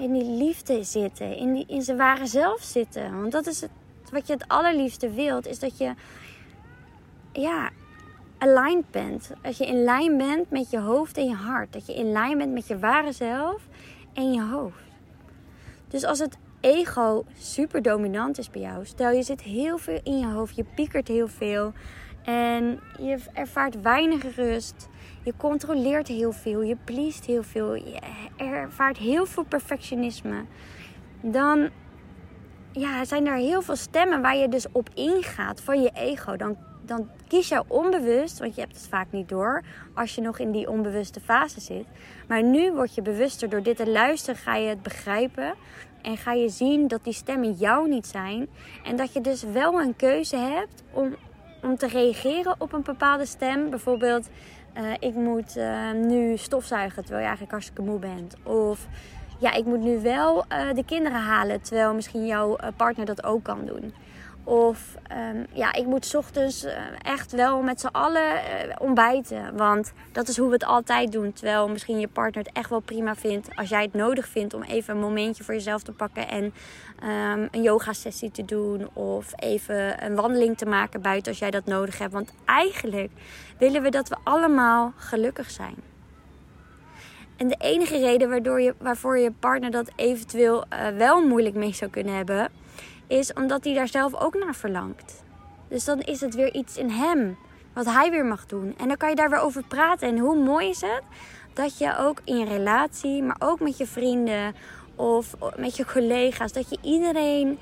in 0.00 0.12
die 0.12 0.24
liefde 0.24 0.84
zitten. 0.84 1.36
In, 1.36 1.52
die, 1.52 1.64
in 1.68 1.82
zijn 1.82 1.96
ware 1.96 2.26
zelf 2.26 2.62
zitten. 2.62 3.20
Want 3.20 3.32
dat 3.32 3.46
is 3.46 3.60
het, 3.60 3.70
wat 4.10 4.26
je 4.26 4.32
het 4.32 4.48
allerliefste 4.48 5.10
wilt. 5.10 5.46
Is 5.46 5.58
dat 5.58 5.78
je 5.78 5.94
ja, 7.32 7.70
aligned 8.38 8.90
bent. 8.90 9.30
Als 9.42 9.58
je 9.58 9.66
in 9.66 9.84
lijn 9.84 10.16
bent 10.16 10.50
met 10.50 10.70
je 10.70 10.78
hoofd 10.78 11.16
en 11.16 11.28
je 11.28 11.34
hart. 11.34 11.72
Dat 11.72 11.86
je 11.86 11.94
in 11.94 12.12
lijn 12.12 12.38
bent 12.38 12.52
met 12.52 12.66
je 12.66 12.78
ware 12.78 13.12
zelf 13.12 13.62
en 14.12 14.32
je 14.32 14.42
hoofd. 14.42 14.78
Dus 15.88 16.04
als 16.04 16.18
het 16.18 16.36
ego 16.60 17.24
super 17.38 17.82
dominant 17.82 18.38
is 18.38 18.50
bij 18.50 18.60
jou. 18.60 18.86
Stel 18.86 19.10
je 19.10 19.22
zit 19.22 19.42
heel 19.42 19.78
veel 19.78 20.00
in 20.02 20.18
je 20.18 20.26
hoofd, 20.26 20.56
je 20.56 20.64
piekert 20.74 21.08
heel 21.08 21.28
veel 21.28 21.72
en 22.24 22.80
je 22.98 23.18
ervaart 23.32 23.82
weinig 23.82 24.36
rust. 24.36 24.88
Je 25.22 25.32
controleert 25.36 26.08
heel 26.08 26.32
veel, 26.32 26.62
je 26.62 26.76
pleest 26.84 27.24
heel 27.24 27.42
veel, 27.42 27.74
je 27.74 28.00
ervaart 28.36 28.96
heel 28.96 29.26
veel 29.26 29.44
perfectionisme. 29.44 30.44
Dan 31.20 31.70
ja, 32.72 33.04
zijn 33.04 33.26
er 33.26 33.36
heel 33.36 33.62
veel 33.62 33.76
stemmen 33.76 34.22
waar 34.22 34.36
je 34.36 34.48
dus 34.48 34.66
op 34.72 34.88
ingaat 34.94 35.60
van 35.60 35.82
je 35.82 35.90
ego. 35.94 36.36
Dan, 36.36 36.56
dan 36.84 37.08
kies 37.28 37.48
je 37.48 37.62
onbewust, 37.66 38.38
want 38.38 38.54
je 38.54 38.60
hebt 38.60 38.76
het 38.76 38.88
vaak 38.88 39.06
niet 39.10 39.28
door 39.28 39.62
als 39.94 40.14
je 40.14 40.20
nog 40.20 40.38
in 40.38 40.52
die 40.52 40.70
onbewuste 40.70 41.20
fase 41.20 41.60
zit. 41.60 41.86
Maar 42.28 42.42
nu 42.42 42.72
word 42.72 42.94
je 42.94 43.02
bewuster 43.02 43.48
door 43.48 43.62
dit 43.62 43.76
te 43.76 43.90
luisteren, 43.90 44.40
ga 44.40 44.56
je 44.56 44.68
het 44.68 44.82
begrijpen. 44.82 45.54
En 46.02 46.16
ga 46.16 46.32
je 46.32 46.48
zien 46.48 46.88
dat 46.88 47.04
die 47.04 47.12
stemmen 47.12 47.52
jou 47.52 47.88
niet 47.88 48.06
zijn. 48.06 48.48
En 48.84 48.96
dat 48.96 49.12
je 49.12 49.20
dus 49.20 49.42
wel 49.42 49.80
een 49.80 49.96
keuze 49.96 50.36
hebt 50.36 50.82
om, 50.92 51.16
om 51.62 51.76
te 51.76 51.86
reageren 51.86 52.54
op 52.58 52.72
een 52.72 52.82
bepaalde 52.82 53.26
stem. 53.26 53.70
Bijvoorbeeld, 53.70 54.28
uh, 54.76 54.92
ik 54.98 55.14
moet 55.14 55.56
uh, 55.56 55.92
nu 55.92 56.36
stofzuigen 56.36 57.02
terwijl 57.02 57.20
je 57.20 57.28
eigenlijk 57.28 57.50
hartstikke 57.50 57.82
moe 57.82 57.98
bent. 57.98 58.36
Of 58.42 58.86
ja, 59.38 59.52
ik 59.52 59.64
moet 59.64 59.80
nu 59.80 60.00
wel 60.00 60.44
uh, 60.52 60.72
de 60.74 60.84
kinderen 60.84 61.20
halen 61.20 61.62
terwijl 61.62 61.94
misschien 61.94 62.26
jouw 62.26 62.56
partner 62.76 63.06
dat 63.06 63.24
ook 63.24 63.42
kan 63.42 63.64
doen. 63.64 63.92
Of 64.44 64.94
um, 65.32 65.46
ja, 65.52 65.72
ik 65.72 65.86
moet 65.86 66.14
ochtends 66.14 66.66
echt 67.02 67.32
wel 67.32 67.62
met 67.62 67.80
z'n 67.80 67.86
allen 67.86 68.40
ontbijten. 68.78 69.56
Want 69.56 69.92
dat 70.12 70.28
is 70.28 70.36
hoe 70.36 70.46
we 70.46 70.52
het 70.52 70.64
altijd 70.64 71.12
doen. 71.12 71.32
Terwijl 71.32 71.68
misschien 71.68 72.00
je 72.00 72.08
partner 72.08 72.44
het 72.44 72.56
echt 72.56 72.70
wel 72.70 72.80
prima 72.80 73.14
vindt. 73.14 73.48
Als 73.56 73.68
jij 73.68 73.82
het 73.82 73.94
nodig 73.94 74.28
vindt 74.28 74.54
om 74.54 74.62
even 74.62 74.94
een 74.94 75.00
momentje 75.00 75.44
voor 75.44 75.54
jezelf 75.54 75.82
te 75.82 75.92
pakken. 75.92 76.28
En 76.28 76.44
um, 76.44 77.48
een 77.50 77.62
yoga 77.62 77.92
sessie 77.92 78.30
te 78.30 78.44
doen. 78.44 78.88
Of 78.92 79.32
even 79.36 80.04
een 80.04 80.14
wandeling 80.14 80.56
te 80.56 80.66
maken 80.66 81.02
buiten 81.02 81.30
als 81.30 81.40
jij 81.40 81.50
dat 81.50 81.64
nodig 81.64 81.98
hebt. 81.98 82.12
Want 82.12 82.32
eigenlijk 82.44 83.10
willen 83.60 83.82
we 83.82 83.90
dat 83.90 84.08
we 84.08 84.16
allemaal 84.24 84.92
gelukkig 84.96 85.50
zijn. 85.50 85.74
En 87.36 87.48
de 87.48 87.56
enige 87.58 87.98
reden 87.98 88.28
waardoor 88.28 88.60
je, 88.60 88.74
waarvoor 88.78 89.18
je 89.18 89.32
partner 89.32 89.70
dat 89.70 89.90
eventueel 89.96 90.64
uh, 90.72 90.88
wel 90.88 91.26
moeilijk 91.26 91.54
mee 91.54 91.74
zou 91.74 91.90
kunnen 91.90 92.14
hebben 92.14 92.50
is 93.06 93.32
omdat 93.32 93.64
hij 93.64 93.74
daar 93.74 93.88
zelf 93.88 94.14
ook 94.14 94.34
naar 94.34 94.54
verlangt. 94.54 95.24
Dus 95.68 95.84
dan 95.84 96.00
is 96.00 96.20
het 96.20 96.34
weer 96.34 96.54
iets 96.54 96.76
in 96.76 96.90
hem 96.90 97.36
wat 97.72 97.86
hij 97.86 98.10
weer 98.10 98.24
mag 98.24 98.46
doen. 98.46 98.74
En 98.78 98.88
dan 98.88 98.96
kan 98.96 99.08
je 99.08 99.14
daar 99.14 99.30
weer 99.30 99.40
over 99.40 99.64
praten. 99.68 100.08
En 100.08 100.18
hoe 100.18 100.44
mooi 100.44 100.68
is 100.68 100.80
het 100.80 101.02
dat 101.52 101.78
je 101.78 101.96
ook 101.98 102.20
in 102.24 102.38
je 102.38 102.44
relatie, 102.44 103.22
maar 103.22 103.36
ook 103.38 103.60
met 103.60 103.78
je 103.78 103.86
vrienden 103.86 104.54
of 104.94 105.36
met 105.56 105.76
je 105.76 105.84
collega's, 105.84 106.52
dat 106.52 106.70
je 106.70 106.78
iedereen 106.82 107.58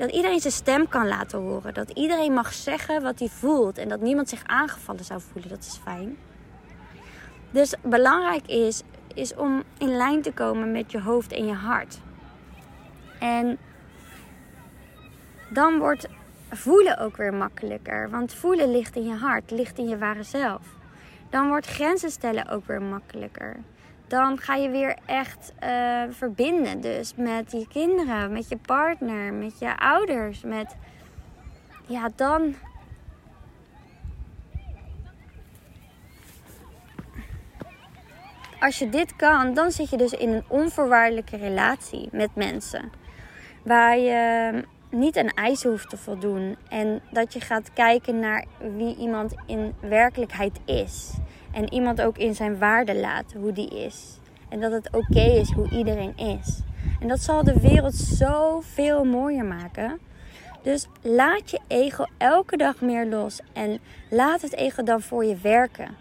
Dat 0.00 0.10
iedereen 0.10 0.40
zijn 0.40 0.52
stem 0.52 0.88
kan 0.88 1.08
laten 1.08 1.38
horen. 1.38 1.74
Dat 1.74 1.90
iedereen 1.90 2.32
mag 2.32 2.52
zeggen 2.52 3.02
wat 3.02 3.18
hij 3.18 3.28
voelt. 3.28 3.78
En 3.78 3.88
dat 3.88 4.00
niemand 4.00 4.28
zich 4.28 4.42
aangevallen 4.46 5.04
zou 5.04 5.20
voelen. 5.20 5.50
Dat 5.50 5.58
is 5.58 5.80
fijn. 5.82 6.16
Dus 7.50 7.74
belangrijk 7.82 8.46
is, 8.46 8.82
is 9.14 9.34
om 9.34 9.62
in 9.78 9.96
lijn 9.96 10.22
te 10.22 10.32
komen 10.32 10.72
met 10.72 10.92
je 10.92 11.00
hoofd 11.00 11.32
en 11.32 11.46
je 11.46 11.52
hart. 11.52 11.98
En 13.18 13.58
dan 15.48 15.78
wordt 15.78 16.08
voelen 16.50 16.98
ook 16.98 17.16
weer 17.16 17.34
makkelijker. 17.34 18.10
Want 18.10 18.34
voelen 18.34 18.70
ligt 18.70 18.96
in 18.96 19.04
je 19.04 19.14
hart, 19.14 19.50
ligt 19.50 19.78
in 19.78 19.88
je 19.88 19.98
ware 19.98 20.22
zelf. 20.22 20.62
Dan 21.30 21.48
wordt 21.48 21.66
grenzen 21.66 22.10
stellen 22.10 22.48
ook 22.48 22.66
weer 22.66 22.82
makkelijker. 22.82 23.56
Dan 24.10 24.38
ga 24.38 24.54
je 24.54 24.68
weer 24.68 24.96
echt 25.06 25.52
uh, 25.64 26.02
verbinden. 26.10 26.80
Dus 26.80 27.14
met 27.16 27.52
je 27.52 27.66
kinderen, 27.68 28.32
met 28.32 28.48
je 28.48 28.56
partner, 28.56 29.32
met 29.32 29.58
je 29.58 29.78
ouders. 29.78 30.42
Met... 30.42 30.76
Ja, 31.86 32.08
dan. 32.16 32.54
Als 38.60 38.78
je 38.78 38.88
dit 38.88 39.16
kan, 39.16 39.54
dan 39.54 39.70
zit 39.70 39.90
je 39.90 39.96
dus 39.96 40.12
in 40.12 40.28
een 40.28 40.44
onvoorwaardelijke 40.48 41.36
relatie 41.36 42.08
met 42.12 42.34
mensen. 42.34 42.92
Waar 43.64 43.98
je 43.98 44.64
niet 44.90 45.18
aan 45.18 45.28
eisen 45.28 45.70
hoeft 45.70 45.90
te 45.90 45.96
voldoen. 45.96 46.56
En 46.68 47.00
dat 47.10 47.32
je 47.32 47.40
gaat 47.40 47.72
kijken 47.72 48.18
naar 48.18 48.44
wie 48.76 48.96
iemand 48.96 49.34
in 49.46 49.74
werkelijkheid 49.80 50.60
is. 50.64 51.12
En 51.52 51.72
iemand 51.72 52.02
ook 52.02 52.18
in 52.18 52.34
zijn 52.34 52.58
waarde 52.58 52.96
laat, 52.96 53.32
hoe 53.32 53.52
die 53.52 53.84
is. 53.84 54.18
En 54.48 54.60
dat 54.60 54.72
het 54.72 54.88
oké 54.92 55.20
is 55.20 55.50
hoe 55.50 55.70
iedereen 55.70 56.16
is. 56.16 56.60
En 57.00 57.08
dat 57.08 57.20
zal 57.20 57.44
de 57.44 57.60
wereld 57.60 57.94
zoveel 57.94 59.04
mooier 59.04 59.44
maken. 59.44 59.98
Dus 60.62 60.86
laat 61.02 61.50
je 61.50 61.60
ego 61.66 62.04
elke 62.18 62.56
dag 62.56 62.80
meer 62.80 63.06
los. 63.06 63.40
En 63.52 63.78
laat 64.10 64.40
het 64.42 64.54
ego 64.54 64.82
dan 64.82 65.00
voor 65.00 65.24
je 65.24 65.36
werken. 65.36 65.96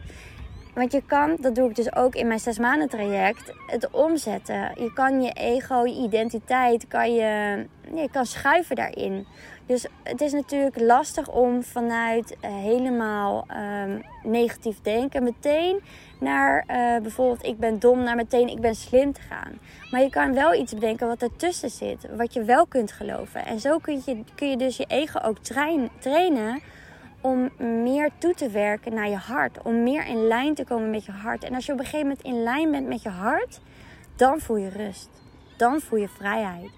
Want 0.74 0.92
je 0.92 1.02
kan, 1.06 1.38
dat 1.40 1.56
doe 1.56 1.70
ik 1.70 1.76
dus 1.76 1.96
ook 1.96 2.16
in 2.16 2.28
mijn 2.28 2.40
zes 2.40 2.60
maanden 2.60 2.90
traject, 2.90 3.54
het 3.68 3.90
omzetten. 3.92 4.72
Je 4.76 4.94
kan 4.94 5.22
je 5.22 5.32
ego, 5.32 5.86
je 5.86 6.04
identiteit, 6.04 6.88
kan 6.88 7.14
je, 7.14 7.66
je 7.96 8.10
kan 8.12 8.26
schuiven 8.26 8.76
daarin. 8.76 9.28
Dus 9.70 9.86
het 10.04 10.22
is 10.22 10.32
natuurlijk 10.32 10.80
lastig 10.80 11.28
om 11.28 11.64
vanuit 11.64 12.32
uh, 12.32 12.52
helemaal 12.52 13.46
um, 13.84 14.02
negatief 14.24 14.82
denken 14.82 15.24
meteen 15.24 15.80
naar 16.20 16.64
uh, 16.68 17.02
bijvoorbeeld 17.02 17.46
ik 17.46 17.58
ben 17.60 17.80
dom, 17.80 18.04
naar 18.04 18.16
meteen 18.16 18.48
ik 18.48 18.62
ben 18.62 18.76
slim 18.76 19.14
te 19.14 19.22
gaan. 19.22 19.60
Maar 19.92 20.02
je 20.02 20.10
kan 20.10 20.34
wel 20.34 20.54
iets 20.54 20.74
bedenken 20.74 21.08
wat 21.08 21.22
ertussen 21.22 21.70
zit, 21.70 22.16
wat 22.16 22.34
je 22.34 22.44
wel 22.44 22.66
kunt 22.66 22.92
geloven. 22.92 23.46
En 23.46 23.60
zo 23.60 23.78
kun 23.78 24.02
je, 24.06 24.24
kun 24.36 24.50
je 24.50 24.58
dus 24.58 24.78
je 24.78 24.86
ego 24.88 25.20
ook 25.20 25.38
train, 25.38 25.90
trainen 26.00 26.62
om 27.22 27.50
meer 27.84 28.10
toe 28.18 28.34
te 28.34 28.50
werken 28.50 28.94
naar 28.94 29.10
je 29.10 29.16
hart. 29.16 29.62
Om 29.62 29.84
meer 29.84 30.06
in 30.06 30.28
lijn 30.28 30.54
te 30.54 30.64
komen 30.64 30.90
met 30.90 31.06
je 31.06 31.12
hart. 31.12 31.44
En 31.44 31.56
als 31.56 31.66
je 31.66 31.74
op 31.74 31.80
een 31.80 31.86
gegeven 31.86 32.08
moment 32.08 32.26
in 32.26 32.44
lijn 32.44 32.72
bent 32.72 32.88
met 32.88 33.02
je 33.02 33.10
hart, 33.10 33.60
dan 34.16 34.40
voel 34.40 34.58
je 34.58 34.70
rust. 34.70 35.10
Dan 35.58 35.80
voel 35.80 36.00
je 36.00 36.10
vrijheid. 36.10 36.70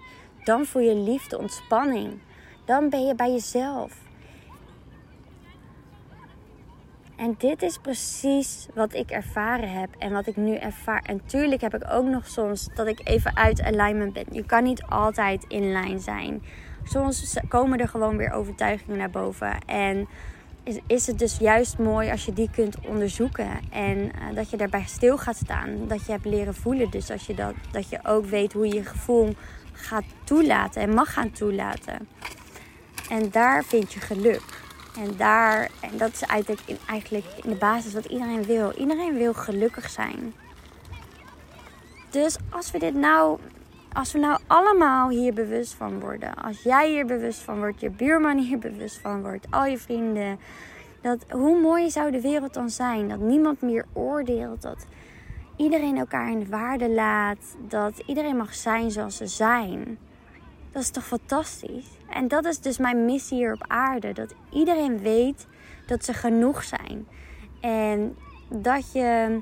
Dan 0.44 0.64
voel 0.64 0.82
je 0.82 0.94
liefde, 0.94 1.38
ontspanning. 1.38 2.20
Dan 2.64 2.88
ben 2.88 3.06
je 3.06 3.14
bij 3.14 3.32
jezelf. 3.32 4.02
En 7.22 7.34
dit 7.38 7.62
is 7.62 7.78
precies 7.78 8.66
wat 8.74 8.94
ik 8.94 9.10
ervaren 9.10 9.70
heb 9.70 9.88
en 9.98 10.12
wat 10.12 10.26
ik 10.26 10.36
nu 10.36 10.54
ervaar. 10.54 11.02
En 11.02 11.26
tuurlijk 11.26 11.60
heb 11.60 11.74
ik 11.74 11.90
ook 11.90 12.06
nog 12.06 12.26
soms 12.26 12.68
dat 12.74 12.86
ik 12.86 13.00
even 13.04 13.36
uit 13.36 13.62
alignment 13.62 14.12
ben. 14.12 14.24
Je 14.30 14.44
kan 14.44 14.62
niet 14.62 14.82
altijd 14.82 15.44
in 15.48 15.72
lijn 15.72 16.00
zijn. 16.00 16.42
Soms 16.84 17.36
komen 17.48 17.78
er 17.78 17.88
gewoon 17.88 18.16
weer 18.16 18.32
overtuigingen 18.32 18.98
naar 18.98 19.10
boven. 19.10 19.58
En 19.66 20.08
is, 20.86 21.06
het 21.06 21.18
dus 21.18 21.38
juist 21.38 21.78
mooi 21.78 22.10
als 22.10 22.24
je 22.24 22.32
die 22.32 22.50
kunt 22.50 22.76
onderzoeken. 22.86 23.50
En 23.70 23.98
uh, 23.98 24.34
dat 24.34 24.50
je 24.50 24.56
daarbij 24.56 24.84
stil 24.86 25.18
gaat 25.18 25.36
staan. 25.36 25.88
Dat 25.88 26.06
je 26.06 26.12
hebt 26.12 26.24
leren 26.24 26.54
voelen. 26.54 26.90
Dus 26.90 27.10
als 27.10 27.26
je 27.26 27.34
dat, 27.34 27.54
dat 27.70 27.88
je 27.88 27.98
ook 28.02 28.26
weet 28.26 28.52
hoe 28.52 28.66
je 28.66 28.74
je 28.74 28.84
gevoel 28.84 29.34
gaat 29.72 30.04
toelaten 30.24 30.82
en 30.82 30.94
mag 30.94 31.12
gaan 31.12 31.30
toelaten. 31.30 32.08
En 33.12 33.30
daar 33.30 33.64
vind 33.64 33.92
je 33.92 34.00
geluk. 34.00 34.42
En 34.98 35.16
daar, 35.16 35.70
en 35.80 35.96
dat 35.96 36.12
is 36.12 36.22
eigenlijk 36.22 36.62
in, 36.66 36.76
eigenlijk 36.86 37.26
in 37.42 37.50
de 37.50 37.56
basis 37.56 37.92
wat 37.92 38.04
iedereen 38.04 38.44
wil. 38.44 38.72
Iedereen 38.72 39.14
wil 39.14 39.34
gelukkig 39.34 39.90
zijn. 39.90 40.34
Dus 42.10 42.36
als 42.50 42.70
we 42.70 42.78
dit 42.78 42.94
nou 42.94 43.38
als 43.92 44.12
we 44.12 44.18
nou 44.18 44.38
allemaal 44.46 45.08
hier 45.08 45.34
bewust 45.34 45.74
van 45.74 46.00
worden, 46.00 46.34
als 46.34 46.62
jij 46.62 46.90
hier 46.90 47.06
bewust 47.06 47.40
van 47.40 47.58
wordt, 47.58 47.80
je 47.80 47.90
buurman 47.90 48.38
hier 48.38 48.58
bewust 48.68 48.98
van 48.98 49.22
wordt, 49.22 49.46
al 49.50 49.64
je 49.64 49.78
vrienden, 49.78 50.38
dat 51.00 51.24
hoe 51.30 51.60
mooi 51.60 51.90
zou 51.90 52.10
de 52.10 52.20
wereld 52.20 52.54
dan 52.54 52.70
zijn? 52.70 53.08
Dat 53.08 53.18
niemand 53.18 53.62
meer 53.62 53.84
oordeelt, 53.92 54.62
dat 54.62 54.86
iedereen 55.56 55.98
elkaar 55.98 56.30
in 56.30 56.38
de 56.38 56.48
waarde 56.48 56.90
laat, 56.90 57.56
dat 57.68 58.02
iedereen 58.06 58.36
mag 58.36 58.54
zijn 58.54 58.90
zoals 58.90 59.16
ze 59.16 59.26
zijn. 59.26 59.98
Dat 60.72 60.82
is 60.82 60.90
toch 60.90 61.06
fantastisch? 61.06 61.86
En 62.08 62.28
dat 62.28 62.44
is 62.44 62.58
dus 62.58 62.78
mijn 62.78 63.04
missie 63.04 63.38
hier 63.38 63.52
op 63.52 63.64
aarde: 63.66 64.12
dat 64.12 64.34
iedereen 64.50 64.98
weet 64.98 65.46
dat 65.86 66.04
ze 66.04 66.12
genoeg 66.12 66.64
zijn. 66.64 67.06
En 67.60 68.16
dat 68.48 68.92
je 68.92 69.40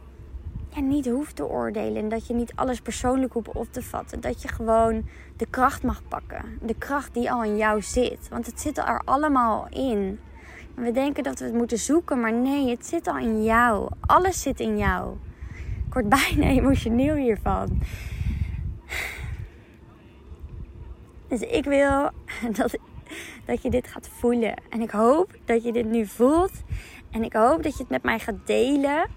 ja, 0.74 0.80
niet 0.80 1.06
hoeft 1.06 1.36
te 1.36 1.46
oordelen. 1.46 2.02
En 2.02 2.08
dat 2.08 2.26
je 2.26 2.34
niet 2.34 2.52
alles 2.54 2.80
persoonlijk 2.80 3.32
hoeft 3.32 3.52
op 3.52 3.72
te 3.72 3.82
vatten. 3.82 4.20
Dat 4.20 4.42
je 4.42 4.48
gewoon 4.48 5.08
de 5.36 5.46
kracht 5.46 5.82
mag 5.82 6.02
pakken. 6.08 6.44
De 6.62 6.74
kracht 6.78 7.14
die 7.14 7.30
al 7.30 7.44
in 7.44 7.56
jou 7.56 7.82
zit. 7.82 8.28
Want 8.28 8.46
het 8.46 8.60
zit 8.60 8.78
er 8.78 9.02
allemaal 9.04 9.66
in. 9.70 10.20
We 10.74 10.92
denken 10.92 11.22
dat 11.22 11.38
we 11.38 11.44
het 11.44 11.54
moeten 11.54 11.78
zoeken, 11.78 12.20
maar 12.20 12.32
nee, 12.32 12.70
het 12.70 12.86
zit 12.86 13.06
al 13.06 13.18
in 13.18 13.44
jou. 13.44 13.90
Alles 14.00 14.42
zit 14.42 14.60
in 14.60 14.78
jou. 14.78 15.16
Ik 15.86 15.92
word 15.92 16.08
bijna 16.08 16.46
emotioneel 16.60 17.14
hiervan. 17.14 17.80
Dus 21.30 21.40
ik 21.40 21.64
wil 21.64 22.10
dat, 22.58 22.78
dat 23.44 23.62
je 23.62 23.70
dit 23.70 23.88
gaat 23.88 24.08
voelen. 24.08 24.54
En 24.70 24.80
ik 24.80 24.90
hoop 24.90 25.34
dat 25.44 25.62
je 25.62 25.72
dit 25.72 25.86
nu 25.86 26.06
voelt. 26.06 26.52
En 27.10 27.22
ik 27.22 27.32
hoop 27.32 27.62
dat 27.62 27.72
je 27.72 27.78
het 27.78 27.88
met 27.88 28.02
mij 28.02 28.18
gaat 28.18 28.46
delen. 28.46 29.08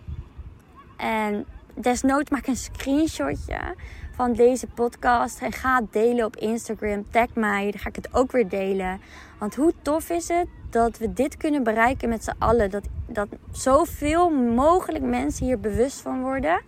En 0.98 1.46
desnoods 1.74 2.30
maak 2.30 2.48
een 2.48 2.56
screenshotje 2.56 3.76
van 4.16 4.34
deze 4.34 4.68
podcast 4.68 5.42
en 5.42 5.52
ga 5.52 5.76
het 5.76 5.94
delen 5.94 6.26
op 6.26 6.36
Instagram. 6.36 7.06
Tag 7.10 7.28
mij, 7.34 7.72
dan 7.72 7.80
ga 7.80 7.90
ik 7.90 7.96
het 7.96 8.14
ook 8.14 8.32
weer 8.32 8.50
delen. 8.50 9.02
Want 9.40 9.56
hoe 9.56 9.74
tof 9.82 10.10
is 10.10 10.28
het 10.28 10.48
dat 10.70 10.98
we 10.98 11.14
dit 11.14 11.38
kunnen 11.38 11.64
bereiken 11.64 12.10
met 12.10 12.24
z'n 12.24 12.36
allen? 12.40 12.72
Dat, 12.72 12.84
dat 13.08 13.28
zoveel 13.52 14.30
mogelijk 14.30 15.04
mensen 15.04 15.46
hier 15.46 15.60
bewust 15.60 16.02
van 16.02 16.22
worden. 16.22 16.62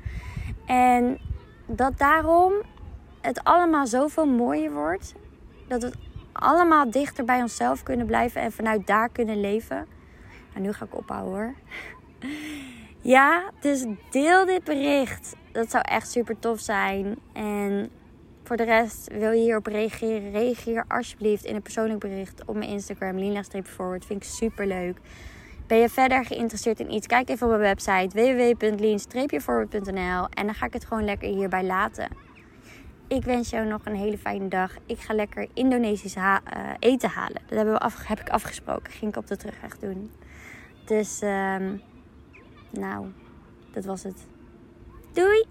En 0.66 1.18
dat 1.66 1.98
daarom 1.98 2.54
het 3.22 3.44
allemaal 3.44 3.88
zoveel 3.88 4.26
mooier 4.26 4.72
wordt. 4.72 5.14
Dat 5.67 5.84
we 5.84 5.91
allemaal 6.32 6.91
dichter 6.91 7.25
bij 7.25 7.41
onszelf 7.41 7.84
kunnen 7.84 8.06
blijven 8.06 8.41
en 8.41 8.51
vanuit 8.51 8.88
daar 8.88 9.10
kunnen 9.10 9.41
leven. 9.41 9.78
En 9.78 9.88
nou, 10.54 10.65
nu 10.65 10.73
ga 10.73 10.86
ik 10.86 10.95
ophouden 10.95 11.34
hoor. 11.34 11.54
Ja, 13.06 13.51
dus 13.60 13.86
deel 14.10 14.45
dit 14.45 14.63
bericht. 14.63 15.36
Dat 15.51 15.71
zou 15.71 15.84
echt 15.88 16.12
super 16.12 16.39
tof 16.39 16.60
zijn. 16.60 17.15
En 17.34 17.89
voor 18.43 18.58
de 18.58 18.63
rest, 18.63 19.12
wil 19.12 19.32
je 19.32 19.41
hierop 19.41 19.65
reageren? 19.65 20.32
Reageer 20.32 20.86
alsjeblieft 20.88 21.43
in 21.43 21.56
een 21.56 21.62
persoonlijk 21.62 21.99
bericht 21.99 22.45
op 22.45 22.56
mijn 22.56 22.69
Instagram, 22.69 23.17
lina-forward. 23.17 24.06
Vind 24.06 24.23
ik 24.23 24.30
super 24.30 24.67
leuk. 24.67 24.97
Ben 25.67 25.78
je 25.78 25.89
verder 25.89 26.25
geïnteresseerd 26.25 26.80
in 26.80 26.93
iets? 26.93 27.08
Kijk 27.08 27.30
even 27.30 27.47
op 27.47 27.51
mijn 27.51 27.62
website 27.62 28.15
www.lean-forward.nl 28.15 30.28
en 30.30 30.45
dan 30.45 30.54
ga 30.54 30.65
ik 30.65 30.73
het 30.73 30.86
gewoon 30.86 31.06
lekker 31.06 31.30
hierbij 31.30 31.63
laten. 31.63 32.25
Ik 33.08 33.24
wens 33.24 33.50
jou 33.50 33.68
nog 33.68 33.86
een 33.86 33.96
hele 33.96 34.18
fijne 34.18 34.48
dag. 34.48 34.76
Ik 34.86 35.00
ga 35.00 35.13
lekker 35.13 35.48
Indonesisch 35.54 36.15
uh, 36.15 36.38
eten 36.80 37.10
halen. 37.10 37.41
Dat 37.48 37.58
hebben 37.58 37.74
we 37.74 37.80
af, 37.80 38.08
heb 38.08 38.20
ik 38.20 38.30
afgesproken. 38.30 38.94
Ging 38.94 39.12
ik 39.12 39.18
op 39.18 39.28
de 39.28 39.38
terugweg 39.38 39.78
doen. 39.78 40.12
Dus... 40.86 41.22
Um, 41.22 41.82
nou, 42.72 43.06
dat 43.72 43.86
was 43.86 44.04
het. 44.04 44.28
Doei! 45.13 45.46